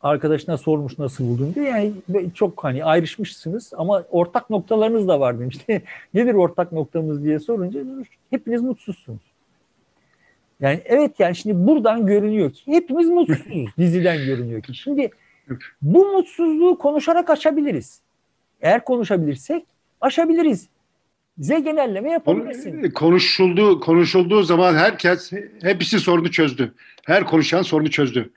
arkadaşına 0.05 0.57
sormuş 0.57 0.99
nasıl 0.99 1.29
buldun 1.29 1.55
diye. 1.55 1.67
Yani 1.67 1.93
çok 2.35 2.65
hani 2.65 2.85
ayrışmışsınız 2.85 3.73
ama 3.77 4.05
ortak 4.11 4.51
noktalarınız 4.51 5.09
da 5.09 5.21
var 5.21 5.41
demişti. 5.41 5.83
Nedir 6.15 6.35
ortak 6.35 6.73
noktamız 6.73 7.25
diye 7.25 7.41
sorunca 7.41 7.81
demiş, 7.81 8.09
hepiniz 8.31 8.63
mutsuzsunuz. 8.63 9.21
Yani 10.61 10.81
evet 10.85 11.21
yani 11.21 11.37
şimdi 11.37 11.67
buradan 11.67 12.07
görünüyor 12.07 12.53
ki 12.53 12.73
hepimiz 12.73 13.09
mutsuzuz. 13.09 13.47
Diziden 13.79 14.17
görünüyor 14.17 14.63
ki. 14.63 14.75
Şimdi 14.75 15.11
bu 15.83 16.13
mutsuzluğu 16.13 16.79
konuşarak 16.79 17.31
aşabiliriz. 17.31 18.01
Eğer 18.61 18.85
konuşabilirsek 18.85 19.65
aşabiliriz. 20.01 20.69
Bize 21.39 21.61
genelleme 21.61 22.11
yapabilirsin. 22.11 22.91
Konuşulduğu, 22.91 23.81
konuşulduğu 23.81 24.43
zaman 24.43 24.75
herkes 24.75 25.33
hepsi 25.63 26.01
sorunu 26.01 26.31
çözdü. 26.31 26.75
Her 27.07 27.25
konuşan 27.25 27.63
sorunu 27.63 27.91
çözdü. 27.91 28.31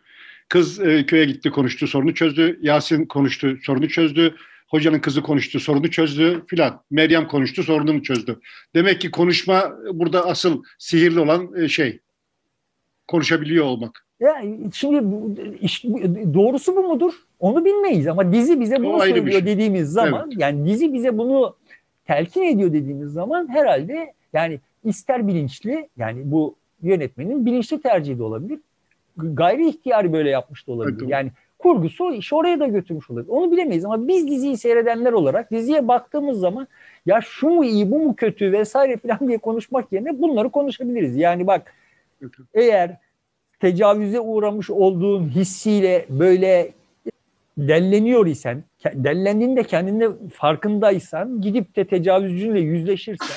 Kız 0.50 0.80
e, 0.80 1.06
köye 1.06 1.26
gitti 1.26 1.52
konuştu 1.52 1.88
sorunu 1.88 2.14
çözdü. 2.14 2.60
Yasin 2.62 3.06
konuştu 3.06 3.58
sorunu 3.64 3.90
çözdü. 3.90 4.36
Hocanın 4.68 5.00
kızı 5.00 5.22
konuştu 5.22 5.60
sorunu 5.60 5.92
çözdü 5.92 6.44
filan. 6.48 6.82
Meryem 6.92 7.28
konuştu 7.28 7.64
sorununu 7.64 8.04
çözdü. 8.04 8.40
Demek 8.76 9.02
ki 9.02 9.12
konuşma 9.12 9.78
burada 9.94 10.26
asıl 10.26 10.64
sihirli 10.78 11.20
olan 11.20 11.50
e, 11.56 11.68
şey. 11.68 12.00
Konuşabiliyor 13.08 13.66
olmak. 13.66 14.08
Ya 14.20 14.44
şimdi 14.74 15.04
iş, 15.62 15.84
doğrusu 16.34 16.76
bu 16.76 16.84
mudur? 16.84 17.14
Onu 17.40 17.66
bilmeyiz 17.66 18.08
ama 18.08 18.34
dizi 18.34 18.60
bize 18.60 18.84
bunu 18.84 19.00
söylüyor 19.00 19.32
şey. 19.32 19.46
dediğimiz 19.46 19.90
zaman 19.92 20.28
evet. 20.28 20.42
yani 20.42 20.68
dizi 20.68 20.94
bize 20.94 21.18
bunu 21.18 21.56
telkin 22.06 22.44
ediyor 22.44 22.74
dediğimiz 22.74 23.12
zaman 23.12 23.50
herhalde 23.50 24.14
yani 24.34 24.60
ister 24.84 25.28
bilinçli 25.28 25.90
yani 25.98 26.22
bu 26.32 26.56
yönetmenin 26.82 27.46
bilinçli 27.46 27.82
tercihi 27.82 28.20
de 28.20 28.24
olabilir 28.24 28.60
gayri 29.18 29.70
ihtiyari 29.70 30.14
böyle 30.14 30.30
yapmış 30.30 30.68
da 30.68 30.72
olabilir. 30.72 30.98
Evet, 31.02 31.10
yani 31.10 31.32
kurgusu 31.60 32.14
iş 32.14 32.34
oraya 32.34 32.60
da 32.60 32.68
götürmüş 32.68 33.10
olabilir. 33.10 33.30
Onu 33.30 33.52
bilemeyiz 33.52 33.86
ama 33.86 34.08
biz 34.08 34.28
diziyi 34.28 34.58
seyredenler 34.58 35.14
olarak 35.14 35.52
diziye 35.52 35.88
baktığımız 35.88 36.40
zaman 36.40 36.68
ya 37.06 37.22
şu 37.22 37.50
mu 37.50 37.66
iyi 37.66 37.92
bu 37.92 38.00
mu 38.00 38.16
kötü 38.16 38.52
vesaire 38.52 38.98
falan 38.98 39.28
diye 39.28 39.38
konuşmak 39.38 39.92
yerine 39.92 40.22
bunları 40.22 40.50
konuşabiliriz. 40.50 41.18
Yani 41.18 41.48
bak 41.48 41.74
eğer 42.54 42.98
tecavüze 43.60 44.20
uğramış 44.20 44.70
olduğun 44.70 45.30
hissiyle 45.30 46.06
böyle 46.10 46.72
delleniyor 47.58 48.28
isen, 48.28 48.64
dellendiğinde 48.94 49.64
kendinde 49.64 50.10
farkındaysan 50.34 51.42
gidip 51.42 51.76
de 51.76 51.86
tecavüzcüyle 51.86 52.60
yüzleşirsen 52.60 53.28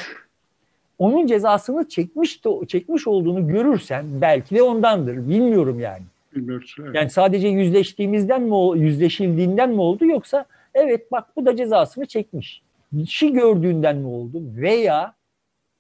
onun 1.00 1.26
cezasını 1.26 1.88
çekmiş 1.88 2.44
de, 2.44 2.66
çekmiş 2.66 3.06
olduğunu 3.06 3.48
görürsen 3.48 4.06
belki 4.20 4.54
de 4.54 4.62
ondandır. 4.62 5.28
Bilmiyorum 5.28 5.80
yani. 5.80 6.02
Bilmiyoruz. 6.34 6.76
Evet. 6.80 6.94
Yani 6.94 7.10
sadece 7.10 7.48
yüzleştiğimizden 7.48 8.42
mi 8.42 8.78
yüzleşildiğinden 8.80 9.70
mi 9.70 9.80
oldu 9.80 10.06
yoksa 10.06 10.44
evet 10.74 11.12
bak 11.12 11.26
bu 11.36 11.46
da 11.46 11.56
cezasını 11.56 12.06
çekmiş. 12.06 12.62
Şey 13.08 13.32
gördüğünden 13.32 13.96
mi 13.96 14.06
oldu 14.06 14.42
veya 14.56 15.14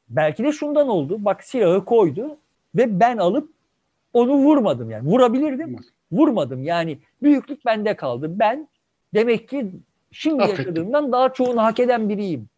belki 0.08 0.44
de 0.44 0.52
şundan 0.52 0.88
oldu. 0.88 1.24
Bak 1.24 1.44
silahı 1.44 1.84
koydu 1.84 2.36
ve 2.74 3.00
ben 3.00 3.16
alıp 3.18 3.48
onu 4.12 4.32
vurmadım 4.32 4.90
yani. 4.90 5.08
Vurabilirdim. 5.08 5.76
Vurmadım. 6.12 6.62
Yani 6.62 6.98
büyüklük 7.22 7.66
bende 7.66 7.96
kaldı. 7.96 8.30
Ben 8.38 8.68
demek 9.14 9.48
ki 9.48 9.66
şimdi 10.12 10.42
Affettim. 10.42 10.64
yaşadığımdan 10.64 11.12
daha 11.12 11.32
çoğunu 11.32 11.62
hak 11.62 11.80
eden 11.80 12.08
biriyim. 12.08 12.49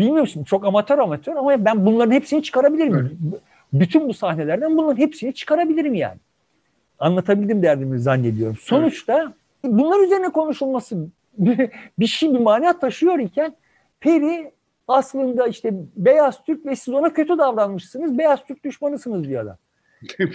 Bilmiyorum 0.00 0.44
çok 0.44 0.66
amatör 0.66 0.98
amatör 0.98 1.36
ama 1.36 1.64
ben 1.64 1.86
bunların 1.86 2.12
hepsini 2.12 2.42
çıkarabilirim. 2.42 2.94
Evet. 2.94 3.40
Bütün 3.72 4.08
bu 4.08 4.14
sahnelerden 4.14 4.76
bunların 4.76 4.96
hepsini 4.96 5.34
çıkarabilirim 5.34 5.94
yani. 5.94 6.18
Anlatabildim 6.98 7.62
derdimi 7.62 8.00
zannediyorum. 8.00 8.56
Sonuçta 8.60 9.22
evet. 9.64 9.74
bunlar 9.74 10.04
üzerine 10.04 10.28
konuşulması 10.28 11.08
bir 11.98 12.06
şey 12.06 12.34
bir 12.34 12.38
mana 12.38 12.78
taşıyor 12.78 13.18
iken 13.18 13.54
Peri 14.00 14.52
aslında 14.88 15.46
işte 15.46 15.74
beyaz 15.96 16.44
Türk 16.44 16.66
ve 16.66 16.76
siz 16.76 16.94
ona 16.94 17.12
kötü 17.12 17.38
davranmışsınız. 17.38 18.18
Beyaz 18.18 18.44
Türk 18.44 18.64
düşmanısınız 18.64 19.28
diyor 19.28 19.42
adam. 19.42 19.56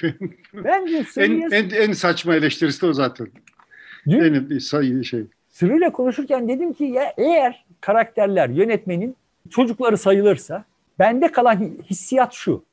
Bence 0.53 1.05
en, 1.17 1.51
en, 1.51 1.69
en 1.69 1.93
saçma 1.93 2.35
eleştirisi 2.35 2.81
de 2.81 2.85
o 2.85 2.93
zaten. 2.93 3.27
Dün, 4.07 4.49
en 4.51 5.01
şey. 5.01 5.23
Sırrıyla 5.49 5.91
konuşurken 5.91 6.47
dedim 6.47 6.73
ki 6.73 6.83
ya 6.83 7.13
eğer 7.17 7.65
karakterler 7.81 8.49
yönetmenin 8.49 9.15
çocukları 9.49 9.97
sayılırsa 9.97 10.63
bende 10.99 11.31
kalan 11.31 11.55
hissiyat 11.89 12.33
şu. 12.33 12.63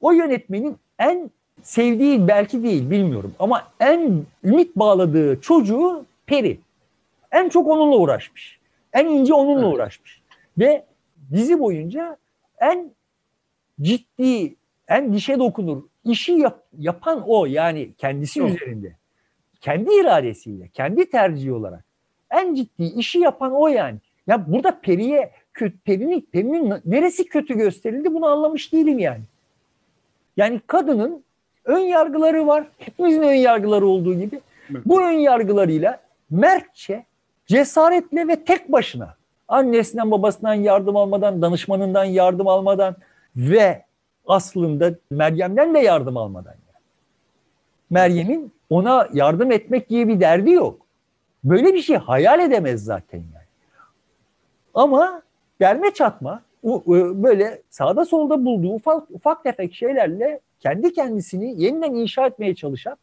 O 0.00 0.12
yönetmenin 0.12 0.76
en 0.98 1.30
sevdiği 1.62 2.28
belki 2.28 2.62
değil 2.62 2.90
bilmiyorum 2.90 3.34
ama 3.38 3.68
en 3.80 4.22
ümit 4.44 4.76
bağladığı 4.76 5.40
çocuğu 5.40 6.04
Peri. 6.26 6.60
En 7.32 7.48
çok 7.48 7.68
onunla 7.68 7.96
uğraşmış. 7.96 8.58
En 8.92 9.06
ince 9.06 9.34
onunla 9.34 9.66
evet. 9.66 9.74
uğraşmış. 9.74 10.22
Ve 10.58 10.84
dizi 11.32 11.60
boyunca 11.60 12.16
en 12.60 12.90
ciddi, 13.80 14.54
en 14.88 15.12
dişe 15.12 15.38
dokunur 15.38 15.82
işi 16.04 16.32
yap, 16.32 16.62
yapan 16.78 17.22
o 17.26 17.46
yani 17.46 17.90
kendisi 17.98 18.42
o. 18.42 18.46
üzerinde. 18.46 18.96
Kendi 19.60 19.90
iradesiyle, 19.94 20.68
kendi 20.68 21.10
tercihi 21.10 21.52
olarak. 21.52 21.84
En 22.30 22.54
ciddi 22.54 22.84
işi 22.84 23.18
yapan 23.18 23.52
o 23.52 23.68
yani. 23.68 23.98
Ya 24.26 24.52
burada 24.52 24.80
Peri'ye 24.80 25.32
kötü, 25.58 25.78
Peri'nin, 25.78 26.28
Peri'nin 26.32 26.74
neresi 26.84 27.28
kötü 27.28 27.54
gösterildi 27.54 28.14
bunu 28.14 28.26
anlamış 28.26 28.72
değilim 28.72 28.98
yani. 28.98 29.22
Yani 30.36 30.60
kadının 30.66 31.24
ön 31.64 31.78
yargıları 31.78 32.46
var. 32.46 32.64
Hepimizin 32.78 33.22
ön 33.22 33.34
yargıları 33.34 33.86
olduğu 33.86 34.14
gibi. 34.14 34.40
Bu 34.70 35.02
ön 35.02 35.12
yargılarıyla 35.12 36.00
mertçe, 36.30 37.04
cesaretle 37.46 38.28
ve 38.28 38.44
tek 38.44 38.72
başına 38.72 39.14
annesinden 39.48 40.10
babasından 40.10 40.54
yardım 40.54 40.96
almadan, 40.96 41.42
danışmanından 41.42 42.04
yardım 42.04 42.48
almadan 42.48 42.96
ve 43.36 43.84
aslında 44.26 44.94
Meryem'den 45.10 45.74
de 45.74 45.78
yardım 45.78 46.16
almadan. 46.16 46.50
Yani. 46.50 46.84
Meryem'in 47.90 48.52
ona 48.70 49.08
yardım 49.12 49.52
etmek 49.52 49.88
gibi 49.88 50.08
bir 50.14 50.20
derdi 50.20 50.50
yok. 50.50 50.86
Böyle 51.44 51.74
bir 51.74 51.82
şey 51.82 51.96
hayal 51.96 52.40
edemez 52.40 52.84
zaten 52.84 53.18
yani. 53.18 53.48
Ama 54.74 55.22
derme 55.60 55.90
çatma 55.90 56.42
böyle 57.14 57.62
sağda 57.70 58.04
solda 58.04 58.44
bulduğu 58.44 58.74
ufak, 58.74 59.10
ufak 59.10 59.44
tefek 59.44 59.74
şeylerle 59.74 60.40
kendi 60.60 60.92
kendisini 60.92 61.62
yeniden 61.62 61.94
inşa 61.94 62.26
etmeye 62.26 62.54
çalışan 62.54 62.96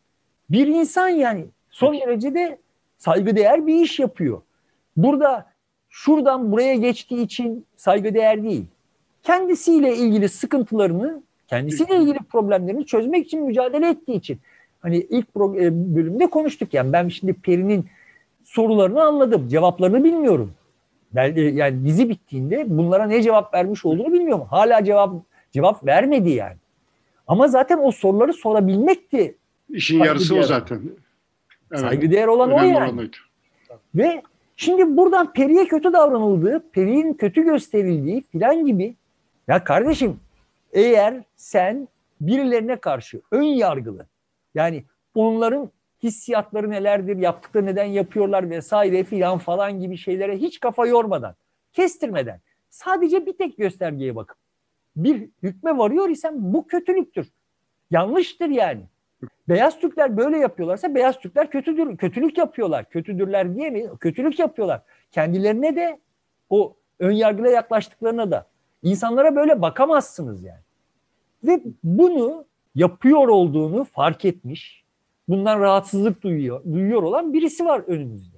bir 0.50 0.68
insan 0.68 1.10
yani 1.10 1.46
son 1.70 1.94
derece 1.94 2.34
de 2.34 2.58
saygıdeğer 2.98 3.68
bir 3.68 3.76
iş 3.76 4.00
yapıyor. 4.00 4.41
Burada 4.98 5.46
şuradan 5.89 6.52
buraya 6.52 6.76
geçtiği 6.76 7.22
için 7.22 7.65
saygıdeğer 7.76 8.44
değil. 8.44 8.65
Kendisiyle 9.24 9.96
ilgili 9.96 10.30
sıkıntılarını, 10.30 11.24
kendisiyle 11.48 11.98
ilgili 11.98 12.18
problemlerini 12.18 12.86
çözmek 12.86 13.26
için 13.26 13.44
mücadele 13.44 13.89
ettiği 13.89 14.18
için. 14.18 14.39
Hani 14.82 14.98
ilk 14.98 15.28
e, 15.30 15.96
bölümde 15.96 16.28
konuştuk 16.28 16.74
yani 16.74 16.94
ben 16.94 17.08
şimdi 17.08 17.34
Peri'nin 17.34 17.86
sorularını 18.44 19.04
anladım, 19.04 19.48
cevaplarını 19.48 20.04
bilmiyorum. 20.04 20.54
Ben, 21.12 21.36
yani 21.36 21.86
dizi 21.86 22.10
bittiğinde 22.10 22.65
bunlara 22.68 23.06
ne 23.06 23.22
cevap 23.22 23.54
vermiş 23.54 23.86
olduğunu 23.86 24.13
bilmiyorum. 24.13 24.48
Hala 24.50 24.84
cevap 24.84 25.13
cevap 25.52 25.86
vermedi 25.86 26.30
yani. 26.30 26.58
Ama 27.28 27.48
zaten 27.48 27.80
o 27.84 27.91
soruları 27.91 28.34
sorabilmekti. 28.34 29.36
İşin 29.70 30.04
yarısı 30.04 30.36
o 30.36 30.44
zaten. 30.44 30.82
Evet. 31.72 31.80
Saygıdeğer 31.80 32.28
olan 32.28 32.52
Önemli 32.52 32.78
o 32.78 32.80
yani. 32.80 32.94
Olan 32.94 33.10
Ve 33.96 34.22
şimdi 34.56 34.98
buradan 34.98 35.34
Peri'ye 35.34 35.68
kötü 35.68 35.94
davranıldığı, 35.94 36.63
Peri'nin 36.72 37.13
kötü 37.13 37.44
gösterildiği 37.44 38.22
filan 38.22 38.65
gibi. 38.65 38.96
Ya 39.48 39.63
kardeşim 39.63 40.20
eğer 40.74 41.22
sen 41.36 41.88
birilerine 42.22 42.76
karşı 42.76 43.22
ön 43.32 43.41
yargılı 43.41 44.06
yani 44.56 44.84
onların 45.15 45.70
hissiyatları 46.04 46.70
nelerdir, 46.70 47.18
yaptıkları 47.18 47.66
neden 47.66 47.86
yapıyorlar 47.86 48.50
vesaire 48.50 49.04
filan 49.04 49.38
falan 49.38 49.80
gibi 49.80 49.98
şeylere 49.98 50.38
hiç 50.38 50.60
kafa 50.60 50.88
yormadan, 50.88 51.36
kestirmeden 51.74 52.42
sadece 52.70 53.26
bir 53.26 53.38
tek 53.38 53.58
göstergeye 53.58 54.16
bakıp 54.16 54.38
bir 54.96 55.30
hükme 55.44 55.78
varıyor 55.78 56.10
isem 56.10 56.34
bu 56.38 56.68
kötülüktür. 56.68 57.32
Yanlıştır 57.92 58.50
yani. 58.50 58.82
Beyaz 59.50 59.80
Türkler 59.80 60.18
böyle 60.18 60.38
yapıyorlarsa 60.38 60.96
beyaz 60.96 61.20
Türkler 61.20 61.50
kötüdür, 61.50 61.98
kötülük 61.98 62.38
yapıyorlar. 62.38 62.90
Kötüdürler 62.90 63.56
diye 63.56 63.70
mi? 63.70 63.90
Kötülük 64.00 64.40
yapıyorlar. 64.40 64.82
Kendilerine 65.12 65.76
de 65.76 66.00
o 66.50 66.76
ön 67.00 67.12
yargıyla 67.12 67.50
yaklaştıklarına 67.50 68.32
da. 68.32 68.48
insanlara 68.84 69.36
böyle 69.36 69.62
bakamazsınız 69.62 70.44
yani. 70.44 70.62
Ve 71.44 71.62
bunu 71.84 72.46
yapıyor 72.76 73.28
olduğunu 73.28 73.84
fark 73.84 74.26
etmiş, 74.26 74.85
bundan 75.28 75.60
rahatsızlık 75.60 76.24
duyuyor, 76.24 76.64
duyuyor 76.74 77.04
olan 77.04 77.34
birisi 77.34 77.66
var 77.66 77.82
önümüzde. 77.88 78.38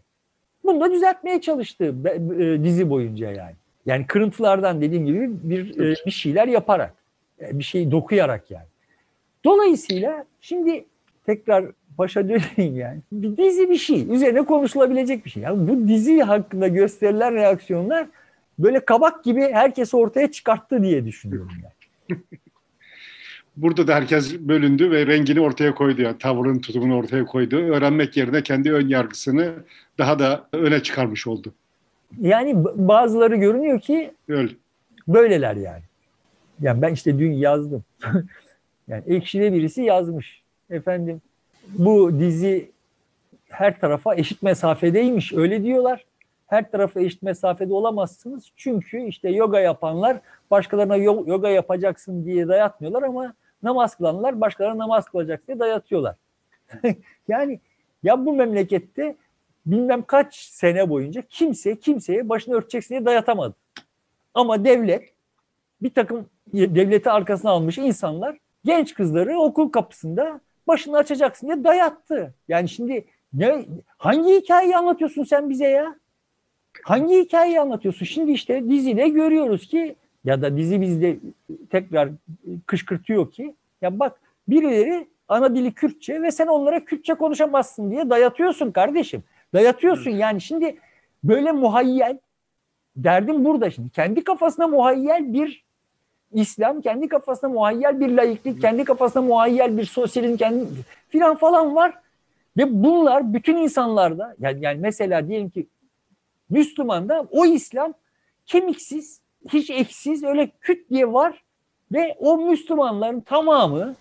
Bunu 0.63 0.81
da 0.81 0.91
düzeltmeye 0.91 1.41
çalıştı 1.41 1.95
e, 2.39 2.63
dizi 2.63 2.89
boyunca 2.89 3.31
yani. 3.31 3.55
Yani 3.85 4.07
kırıntılardan 4.07 4.81
dediğim 4.81 5.05
gibi 5.05 5.29
bir 5.43 5.79
e, 5.79 5.95
bir 6.05 6.11
şeyler 6.11 6.47
yaparak, 6.47 6.93
e, 7.41 7.59
bir 7.59 7.63
şey 7.63 7.91
dokuyarak 7.91 8.51
yani. 8.51 8.65
Dolayısıyla 9.45 10.25
şimdi 10.41 10.85
tekrar 11.25 11.65
başa 11.97 12.29
döneyim 12.29 12.77
yani. 12.77 12.99
Bir 13.11 13.37
dizi 13.37 13.69
bir 13.69 13.77
şey. 13.77 14.13
Üzerine 14.15 14.45
konuşulabilecek 14.45 15.25
bir 15.25 15.29
şey. 15.29 15.43
Yani 15.43 15.67
bu 15.67 15.87
dizi 15.87 16.21
hakkında 16.21 16.67
gösterilen 16.67 17.33
reaksiyonlar 17.33 18.07
böyle 18.59 18.79
kabak 18.79 19.23
gibi 19.23 19.41
herkes 19.41 19.93
ortaya 19.93 20.31
çıkarttı 20.31 20.83
diye 20.83 21.05
düşünüyorum 21.05 21.51
yani. 21.63 22.19
Burada 23.57 23.87
da 23.87 23.95
herkes 23.95 24.39
bölündü 24.39 24.91
ve 24.91 25.07
rengini 25.07 25.41
ortaya 25.41 25.75
koydu. 25.75 26.01
Yani 26.01 26.17
tavrın 26.17 26.59
tutumunu 26.59 26.97
ortaya 26.97 27.25
koydu. 27.25 27.57
Öğrenmek 27.57 28.17
yerine 28.17 28.43
kendi 28.43 28.73
ön 28.73 28.87
yargısını 28.87 29.53
daha 29.97 30.19
da 30.19 30.47
öne 30.53 30.83
çıkarmış 30.83 31.27
oldu. 31.27 31.53
Yani 32.21 32.63
bazıları 32.75 33.35
görünüyor 33.35 33.79
ki 33.79 34.11
Öyle. 34.29 34.51
böyleler 35.07 35.55
yani. 35.55 35.81
Yani 36.61 36.81
ben 36.81 36.93
işte 36.93 37.19
dün 37.19 37.31
yazdım. 37.31 37.83
yani 38.87 39.03
ekşide 39.07 39.53
birisi 39.53 39.81
yazmış. 39.81 40.41
Efendim 40.69 41.21
bu 41.67 42.19
dizi 42.19 42.71
her 43.49 43.79
tarafa 43.79 44.15
eşit 44.15 44.43
mesafedeymiş 44.43 45.33
öyle 45.33 45.63
diyorlar. 45.63 46.05
Her 46.47 46.71
tarafa 46.71 46.99
eşit 47.01 47.21
mesafede 47.21 47.73
olamazsınız. 47.73 48.51
Çünkü 48.55 49.01
işte 49.01 49.29
yoga 49.29 49.59
yapanlar 49.59 50.17
başkalarına 50.51 50.95
yoga 50.95 51.49
yapacaksın 51.49 52.25
diye 52.25 52.47
dayatmıyorlar 52.47 53.03
ama 53.03 53.33
namaz 53.63 53.95
kılanlar 53.95 54.41
başkalarına 54.41 54.77
namaz 54.77 55.05
kılacak 55.05 55.47
diye 55.47 55.59
dayatıyorlar. 55.59 56.15
yani 57.27 57.59
ya 58.03 58.25
bu 58.25 58.33
memlekette 58.33 59.15
bilmem 59.65 60.01
kaç 60.01 60.35
sene 60.35 60.89
boyunca 60.89 61.21
kimse 61.29 61.79
kimseye 61.79 62.29
başını 62.29 62.55
örteceksin 62.55 62.89
diye 62.89 63.05
dayatamadı. 63.05 63.55
Ama 64.33 64.65
devlet 64.65 65.13
bir 65.81 65.89
takım 65.89 66.29
devleti 66.53 67.11
arkasına 67.11 67.51
almış 67.51 67.77
insanlar 67.77 68.37
genç 68.65 68.93
kızları 68.93 69.39
okul 69.39 69.69
kapısında 69.69 70.41
başını 70.67 70.97
açacaksın 70.97 71.47
diye 71.47 71.63
dayattı. 71.63 72.33
Yani 72.47 72.69
şimdi 72.69 73.05
ne 73.33 73.65
hangi 73.97 74.35
hikayeyi 74.35 74.77
anlatıyorsun 74.77 75.23
sen 75.23 75.49
bize 75.49 75.67
ya? 75.67 75.95
Hangi 76.83 77.19
hikayeyi 77.19 77.61
anlatıyorsun? 77.61 78.05
Şimdi 78.05 78.31
işte 78.31 78.69
dizide 78.69 79.09
görüyoruz 79.09 79.67
ki 79.67 79.95
ya 80.25 80.41
da 80.41 80.57
dizi 80.57 80.81
bizde 80.81 81.17
tekrar 81.69 82.09
kışkırtıyor 82.67 83.31
ki 83.31 83.55
ya 83.81 83.99
bak 83.99 84.19
birileri 84.47 85.07
ana 85.27 85.55
dili 85.55 85.73
Kürtçe 85.73 86.21
ve 86.21 86.31
sen 86.31 86.47
onlara 86.47 86.85
Kürtçe 86.85 87.13
konuşamazsın 87.13 87.91
diye 87.91 88.09
dayatıyorsun 88.09 88.71
kardeşim. 88.71 89.23
Dayatıyorsun 89.53 90.11
yani 90.11 90.41
şimdi 90.41 90.77
böyle 91.23 91.51
muhayyel 91.51 92.17
derdim 92.95 93.45
burada 93.45 93.71
şimdi. 93.71 93.89
Kendi 93.89 94.23
kafasına 94.23 94.67
muhayyel 94.67 95.33
bir 95.33 95.65
İslam, 96.33 96.81
kendi 96.81 97.07
kafasına 97.07 97.49
muhayyel 97.49 97.99
bir 97.99 98.09
laiklik, 98.09 98.61
kendi 98.61 98.83
kafasına 98.83 99.21
muhayyel 99.21 99.77
bir 99.77 99.85
sosyalizm, 99.85 100.37
kendi 100.37 100.65
filan 101.09 101.35
falan 101.35 101.75
var. 101.75 101.93
Ve 102.57 102.83
bunlar 102.83 103.33
bütün 103.33 103.57
insanlarda 103.57 104.35
yani, 104.39 104.59
yani 104.61 104.79
mesela 104.79 105.27
diyelim 105.27 105.49
ki 105.49 105.67
Müslüman'da 106.49 107.27
o 107.31 107.45
İslam 107.45 107.93
kemiksiz, 108.45 109.21
hiç 109.49 109.69
eksiz 109.69 110.23
öyle 110.23 110.49
küt 110.61 110.89
diye 110.89 111.13
var 111.13 111.43
ve 111.91 112.15
o 112.19 112.37
Müslümanların 112.37 113.19
tamamı 113.19 113.95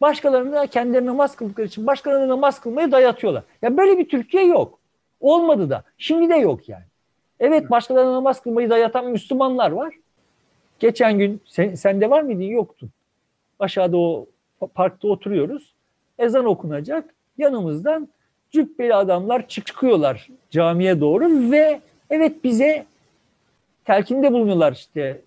başkalarını 0.00 0.52
da 0.52 0.66
kendilerine 0.66 1.06
namaz 1.06 1.36
kıldıkları 1.36 1.66
için 1.66 1.86
başkalarına 1.86 2.28
namaz 2.28 2.60
kılmayı 2.60 2.92
dayatıyorlar. 2.92 3.42
Ya 3.62 3.76
böyle 3.76 3.98
bir 3.98 4.08
Türkiye 4.08 4.44
yok. 4.44 4.78
Olmadı 5.20 5.70
da. 5.70 5.82
Şimdi 5.98 6.28
de 6.28 6.36
yok 6.36 6.68
yani. 6.68 6.84
Evet 7.40 7.70
başkalarına 7.70 8.12
namaz 8.12 8.42
kılmayı 8.42 8.70
dayatan 8.70 9.06
Müslümanlar 9.06 9.70
var. 9.70 9.94
Geçen 10.78 11.18
gün 11.18 11.40
sen, 11.46 11.74
sende 11.74 12.10
var 12.10 12.22
mıydı? 12.22 12.44
Yoktu. 12.44 12.88
Aşağıda 13.58 13.96
o 13.96 14.26
parkta 14.74 15.08
oturuyoruz. 15.08 15.74
Ezan 16.18 16.44
okunacak. 16.44 17.14
Yanımızdan 17.38 18.08
cübbeli 18.50 18.94
adamlar 18.94 19.48
çıkıyorlar 19.48 20.28
camiye 20.50 21.00
doğru 21.00 21.50
ve 21.50 21.80
evet 22.10 22.44
bize 22.44 22.86
telkinde 23.84 24.32
bulunuyorlar 24.32 24.72
işte 24.72 25.20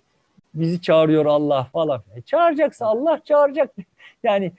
bizi 0.56 0.82
çağırıyor 0.82 1.26
Allah 1.26 1.64
falan. 1.74 2.02
E 2.16 2.22
çağıracaksa 2.22 2.86
Allah 2.86 3.20
çağıracak. 3.26 3.76
Yani 4.24 4.52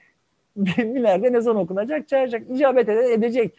nerede 0.77 1.33
ne 1.33 1.41
zaman 1.41 1.63
okunacak, 1.63 2.07
çağıracak, 2.07 2.43
icabet 2.49 2.89
ede, 2.89 3.13
edecek. 3.13 3.53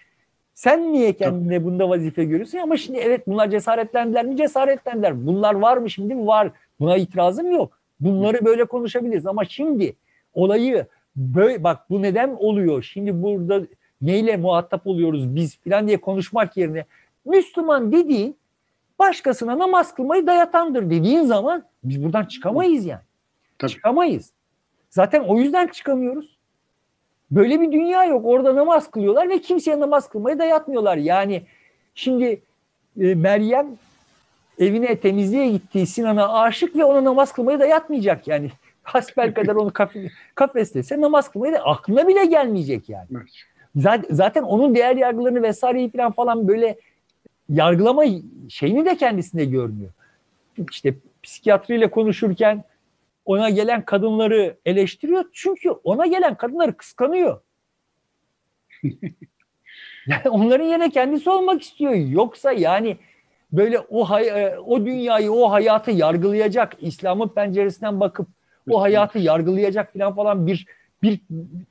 Sen 0.55 0.93
niye 0.93 1.13
kendine 1.13 1.65
bunda 1.65 1.89
vazife 1.89 2.25
görüyorsun? 2.25 2.59
Ama 2.59 2.77
şimdi 2.77 2.99
evet 2.99 3.27
bunlar 3.27 3.51
cesaretlendiler 3.51 4.25
mi? 4.25 4.37
Cesaretlendiler. 4.37 5.27
Bunlar 5.27 5.55
var 5.55 5.77
mı 5.77 5.91
şimdi? 5.91 6.27
Var. 6.27 6.51
Buna 6.81 6.97
itirazım 6.97 7.51
yok. 7.51 7.79
Bunları 8.01 8.45
böyle 8.45 8.65
konuşabiliriz. 8.65 9.27
Ama 9.27 9.45
şimdi 9.45 9.97
olayı 10.35 10.87
böyle 11.17 11.65
bak 11.65 11.91
bu 11.91 12.03
neden 12.03 12.29
oluyor? 12.29 12.83
Şimdi 12.83 13.23
burada 13.23 13.61
neyle 14.03 14.37
muhatap 14.37 14.87
oluyoruz 14.87 15.37
biz 15.37 15.57
falan 15.57 15.89
diye 15.89 15.97
konuşmak 16.01 16.57
yerine 16.57 16.85
Müslüman 17.25 17.93
dediğin 17.93 18.37
başkasına 18.99 19.59
namaz 19.59 19.95
kılmayı 19.95 20.27
dayatandır 20.27 20.91
dediğin 20.91 21.23
zaman 21.23 21.65
biz 21.89 22.05
buradan 22.05 22.25
çıkamayız 22.25 22.87
yani. 22.87 23.03
Tabii. 23.59 23.71
Çıkamayız. 23.71 24.33
Zaten 24.91 25.21
o 25.21 25.39
yüzden 25.39 25.67
çıkamıyoruz. 25.67 26.39
Böyle 27.31 27.61
bir 27.61 27.73
dünya 27.73 28.05
yok. 28.05 28.23
Orada 28.25 28.57
namaz 28.57 28.91
kılıyorlar 28.91 29.29
ve 29.29 29.41
kimseye 29.41 29.81
namaz 29.81 30.09
kılmayı 30.09 30.39
dayatmıyorlar. 30.39 30.97
Yani 30.97 31.43
şimdi 31.95 32.43
e, 33.01 33.15
Meryem 33.15 33.67
evine 34.59 35.01
temizliğe 35.01 35.51
gittiği 35.51 35.87
Sinan'a 35.87 36.41
aşık 36.41 36.77
ve 36.77 36.85
ona 36.85 37.05
namaz 37.05 37.33
kılmayı 37.33 37.61
dayatmayacak 37.61 38.29
yani. 38.29 38.51
Hasbel 38.83 39.35
kadar 39.35 39.55
onu 39.55 39.73
kafe, 39.73 40.11
kafeslese 40.35 41.01
namaz 41.01 41.31
kılmayı 41.31 41.53
da 41.53 41.59
aklına 41.59 42.09
bile 42.09 42.25
gelmeyecek 42.25 42.89
yani. 42.89 43.07
Zaten, 43.77 44.15
zaten 44.15 44.43
onun 44.43 44.75
değer 44.75 44.97
yargılarını 44.97 45.43
vesaireyi 45.43 45.91
falan 45.91 46.13
falan 46.13 46.49
böyle 46.49 46.79
yargılama 47.49 48.05
şeyini 48.49 48.85
de 48.85 48.97
kendisinde 48.97 49.45
görmüyor. 49.45 49.91
İşte 50.71 50.95
psikiyatriyle 51.29 51.91
konuşurken 51.91 52.65
ona 53.25 53.51
gelen 53.51 53.85
kadınları 53.85 54.57
eleştiriyor. 54.67 55.25
Çünkü 55.33 55.71
ona 55.71 56.07
gelen 56.07 56.35
kadınları 56.35 56.77
kıskanıyor. 56.77 57.41
yani 60.07 60.29
onların 60.31 60.65
yerine 60.65 60.91
kendisi 60.91 61.31
olmak 61.31 61.63
istiyor. 61.63 61.95
Yoksa 61.95 62.53
yani 62.53 62.97
böyle 63.53 63.79
o 63.79 64.05
hay 64.05 64.29
e, 64.29 64.59
o 64.59 64.87
dünyayı, 64.87 65.33
o 65.33 65.51
hayatı 65.51 65.91
yargılayacak, 65.91 66.77
İslam'ın 66.81 67.29
penceresinden 67.29 68.01
bakıp 68.01 68.29
o 68.71 68.83
hayatı 68.83 69.19
yargılayacak 69.19 69.93
falan 69.93 70.15
falan 70.15 70.47
bir 70.47 70.67
bir 71.03 71.21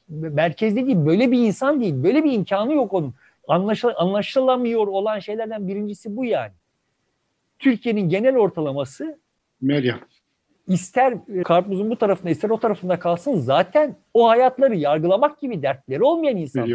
merkezde 0.10 0.86
değil, 0.86 1.06
böyle 1.06 1.32
bir 1.32 1.40
insan 1.40 1.82
değil, 1.82 2.04
böyle 2.04 2.24
bir 2.24 2.32
imkanı 2.32 2.74
yok 2.74 2.94
onun. 2.94 3.14
Anlaşıl 3.48 3.92
anlaşılamıyor 3.96 4.88
olan 4.88 5.20
şeylerden 5.20 5.68
birincisi 5.68 6.18
bu 6.18 6.26
yani. 6.26 6.52
Türkiye'nin 7.60 8.10
genel 8.10 8.36
ortalaması 8.36 9.20
Meryem 9.62 10.00
ister 10.68 11.14
karpuzun 11.46 11.90
bu 11.90 11.96
tarafında 11.96 12.30
ister 12.30 12.50
o 12.50 12.60
tarafında 12.60 13.00
kalsın 13.00 13.40
zaten 13.40 13.96
o 14.14 14.30
hayatları 14.30 14.76
yargılamak 14.76 15.42
gibi 15.42 15.62
dertleri 15.62 16.04
olmayan 16.04 16.38
insanlar. 16.38 16.70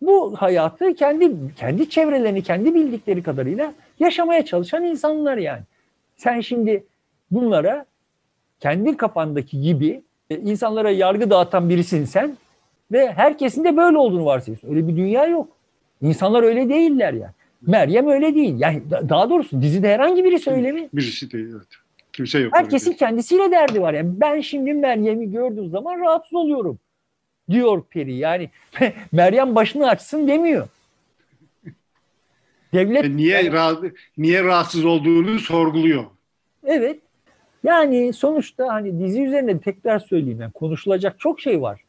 Bu 0.00 0.36
hayatı 0.36 0.94
kendi 0.94 1.54
kendi 1.54 1.90
çevrelerini, 1.90 2.42
kendi 2.42 2.74
bildikleri 2.74 3.22
kadarıyla 3.22 3.74
yaşamaya 4.00 4.44
çalışan 4.44 4.84
insanlar 4.84 5.36
yani. 5.36 5.62
Sen 6.16 6.40
şimdi 6.40 6.84
bunlara 7.30 7.86
kendi 8.60 8.96
kafandaki 8.96 9.60
gibi 9.60 10.02
e, 10.30 10.36
insanlara 10.38 10.90
yargı 10.90 11.30
dağıtan 11.30 11.68
birisin 11.68 12.04
sen 12.04 12.36
ve 12.92 13.12
herkesin 13.12 13.64
de 13.64 13.76
böyle 13.76 13.98
olduğunu 13.98 14.24
varsayıyorsun. 14.24 14.68
Öyle 14.68 14.88
bir 14.88 14.96
dünya 14.96 15.26
yok. 15.26 15.48
İnsanlar 16.02 16.42
öyle 16.42 16.68
değiller 16.68 17.12
yani. 17.12 17.32
Meryem 17.66 18.08
öyle 18.08 18.34
değil. 18.34 18.54
Yani 18.58 18.82
daha 18.90 19.30
doğrusu 19.30 19.62
dizide 19.62 19.88
herhangi 19.88 20.24
biri 20.24 20.38
söylemi. 20.38 20.88
Birisi 20.92 21.30
değil 21.30 21.48
evet. 21.56 21.68
Kimse 22.12 22.38
yok. 22.38 22.52
Herkesin 22.56 22.92
kendisiyle 22.92 23.50
derdi 23.50 23.80
var. 23.80 23.94
Yani 23.94 24.20
ben 24.20 24.40
şimdi 24.40 24.72
Meryem'i 24.72 25.30
gördüğüm 25.30 25.70
zaman 25.70 26.00
rahatsız 26.00 26.34
oluyorum 26.34 26.78
diyor 27.50 27.82
peri. 27.90 28.14
Yani 28.14 28.50
Meryem 29.12 29.54
başını 29.54 29.88
açsın 29.88 30.28
demiyor. 30.28 30.68
Devlet 32.72 33.04
e 33.04 33.16
niye 33.16 33.36
yani, 33.36 33.52
rahat, 33.52 33.84
niye 34.18 34.44
rahatsız 34.44 34.84
olduğunu 34.84 35.38
sorguluyor. 35.38 36.04
Evet. 36.64 37.00
Yani 37.64 38.12
sonuçta 38.12 38.68
hani 38.68 39.00
dizi 39.00 39.22
üzerinde 39.22 39.60
tekrar 39.60 39.98
söyleyeyim 39.98 40.40
yani 40.40 40.52
konuşulacak 40.52 41.20
çok 41.20 41.40
şey 41.40 41.62
var. 41.62 41.80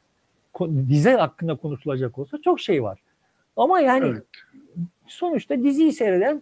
Dizi 0.90 1.10
hakkında 1.10 1.56
konuşulacak 1.56 2.18
olsa 2.18 2.38
çok 2.44 2.60
şey 2.60 2.84
var. 2.84 3.00
Ama 3.58 3.80
yani 3.80 4.08
evet. 4.08 4.24
Sonuçta 5.08 5.64
diziyi 5.64 5.94
seyreden 5.94 6.42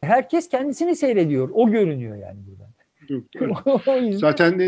herkes 0.00 0.48
kendisini 0.48 0.96
seyrediyor. 0.96 1.50
O 1.52 1.70
görünüyor 1.70 2.16
yani 2.16 2.38
buradan. 2.46 2.68
Zaten 4.18 4.58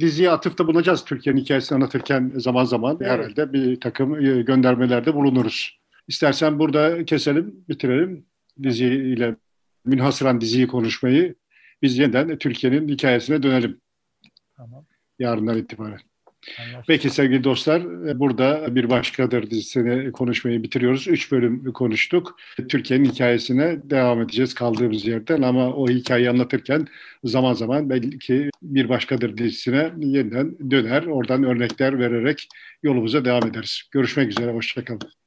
diziye 0.00 0.30
atıfta 0.30 0.66
bulunacağız 0.66 1.04
Türkiye'nin 1.04 1.40
hikayesini 1.40 1.76
anlatırken 1.76 2.32
zaman 2.36 2.64
zaman 2.64 2.98
evet. 3.00 3.10
herhalde 3.10 3.52
bir 3.52 3.80
takım 3.80 4.14
e, 4.26 4.42
göndermelerde 4.42 5.14
bulunuruz. 5.14 5.78
İstersen 6.08 6.58
burada 6.58 7.04
keselim, 7.04 7.64
bitirelim 7.68 8.26
diziyle 8.62 9.36
münhasıran 9.84 10.40
diziyi 10.40 10.66
konuşmayı. 10.66 11.34
Biz 11.82 11.98
yeniden 11.98 12.38
Türkiye'nin 12.38 12.88
hikayesine 12.88 13.42
dönelim. 13.42 13.80
Tamam. 14.56 14.84
Yarından 15.18 15.58
itibaren. 15.58 16.00
Peki 16.86 17.10
sevgili 17.10 17.44
dostlar 17.44 17.82
burada 18.20 18.74
bir 18.74 18.90
başkadır 18.90 19.50
dizisini 19.50 20.12
konuşmayı 20.12 20.62
bitiriyoruz. 20.62 21.08
Üç 21.08 21.32
bölüm 21.32 21.72
konuştuk. 21.72 22.36
Türkiye'nin 22.68 23.04
hikayesine 23.04 23.90
devam 23.90 24.22
edeceğiz 24.22 24.54
kaldığımız 24.54 25.06
yerden 25.06 25.42
ama 25.42 25.74
o 25.74 25.88
hikayeyi 25.88 26.30
anlatırken 26.30 26.86
zaman 27.24 27.52
zaman 27.52 27.90
belki 27.90 28.50
bir 28.62 28.88
başkadır 28.88 29.36
dizisine 29.36 29.92
yeniden 29.98 30.70
döner. 30.70 31.02
Oradan 31.02 31.44
örnekler 31.44 31.98
vererek 31.98 32.48
yolumuza 32.82 33.24
devam 33.24 33.46
ederiz. 33.46 33.82
Görüşmek 33.92 34.30
üzere, 34.30 34.52
hoşçakalın. 34.52 35.23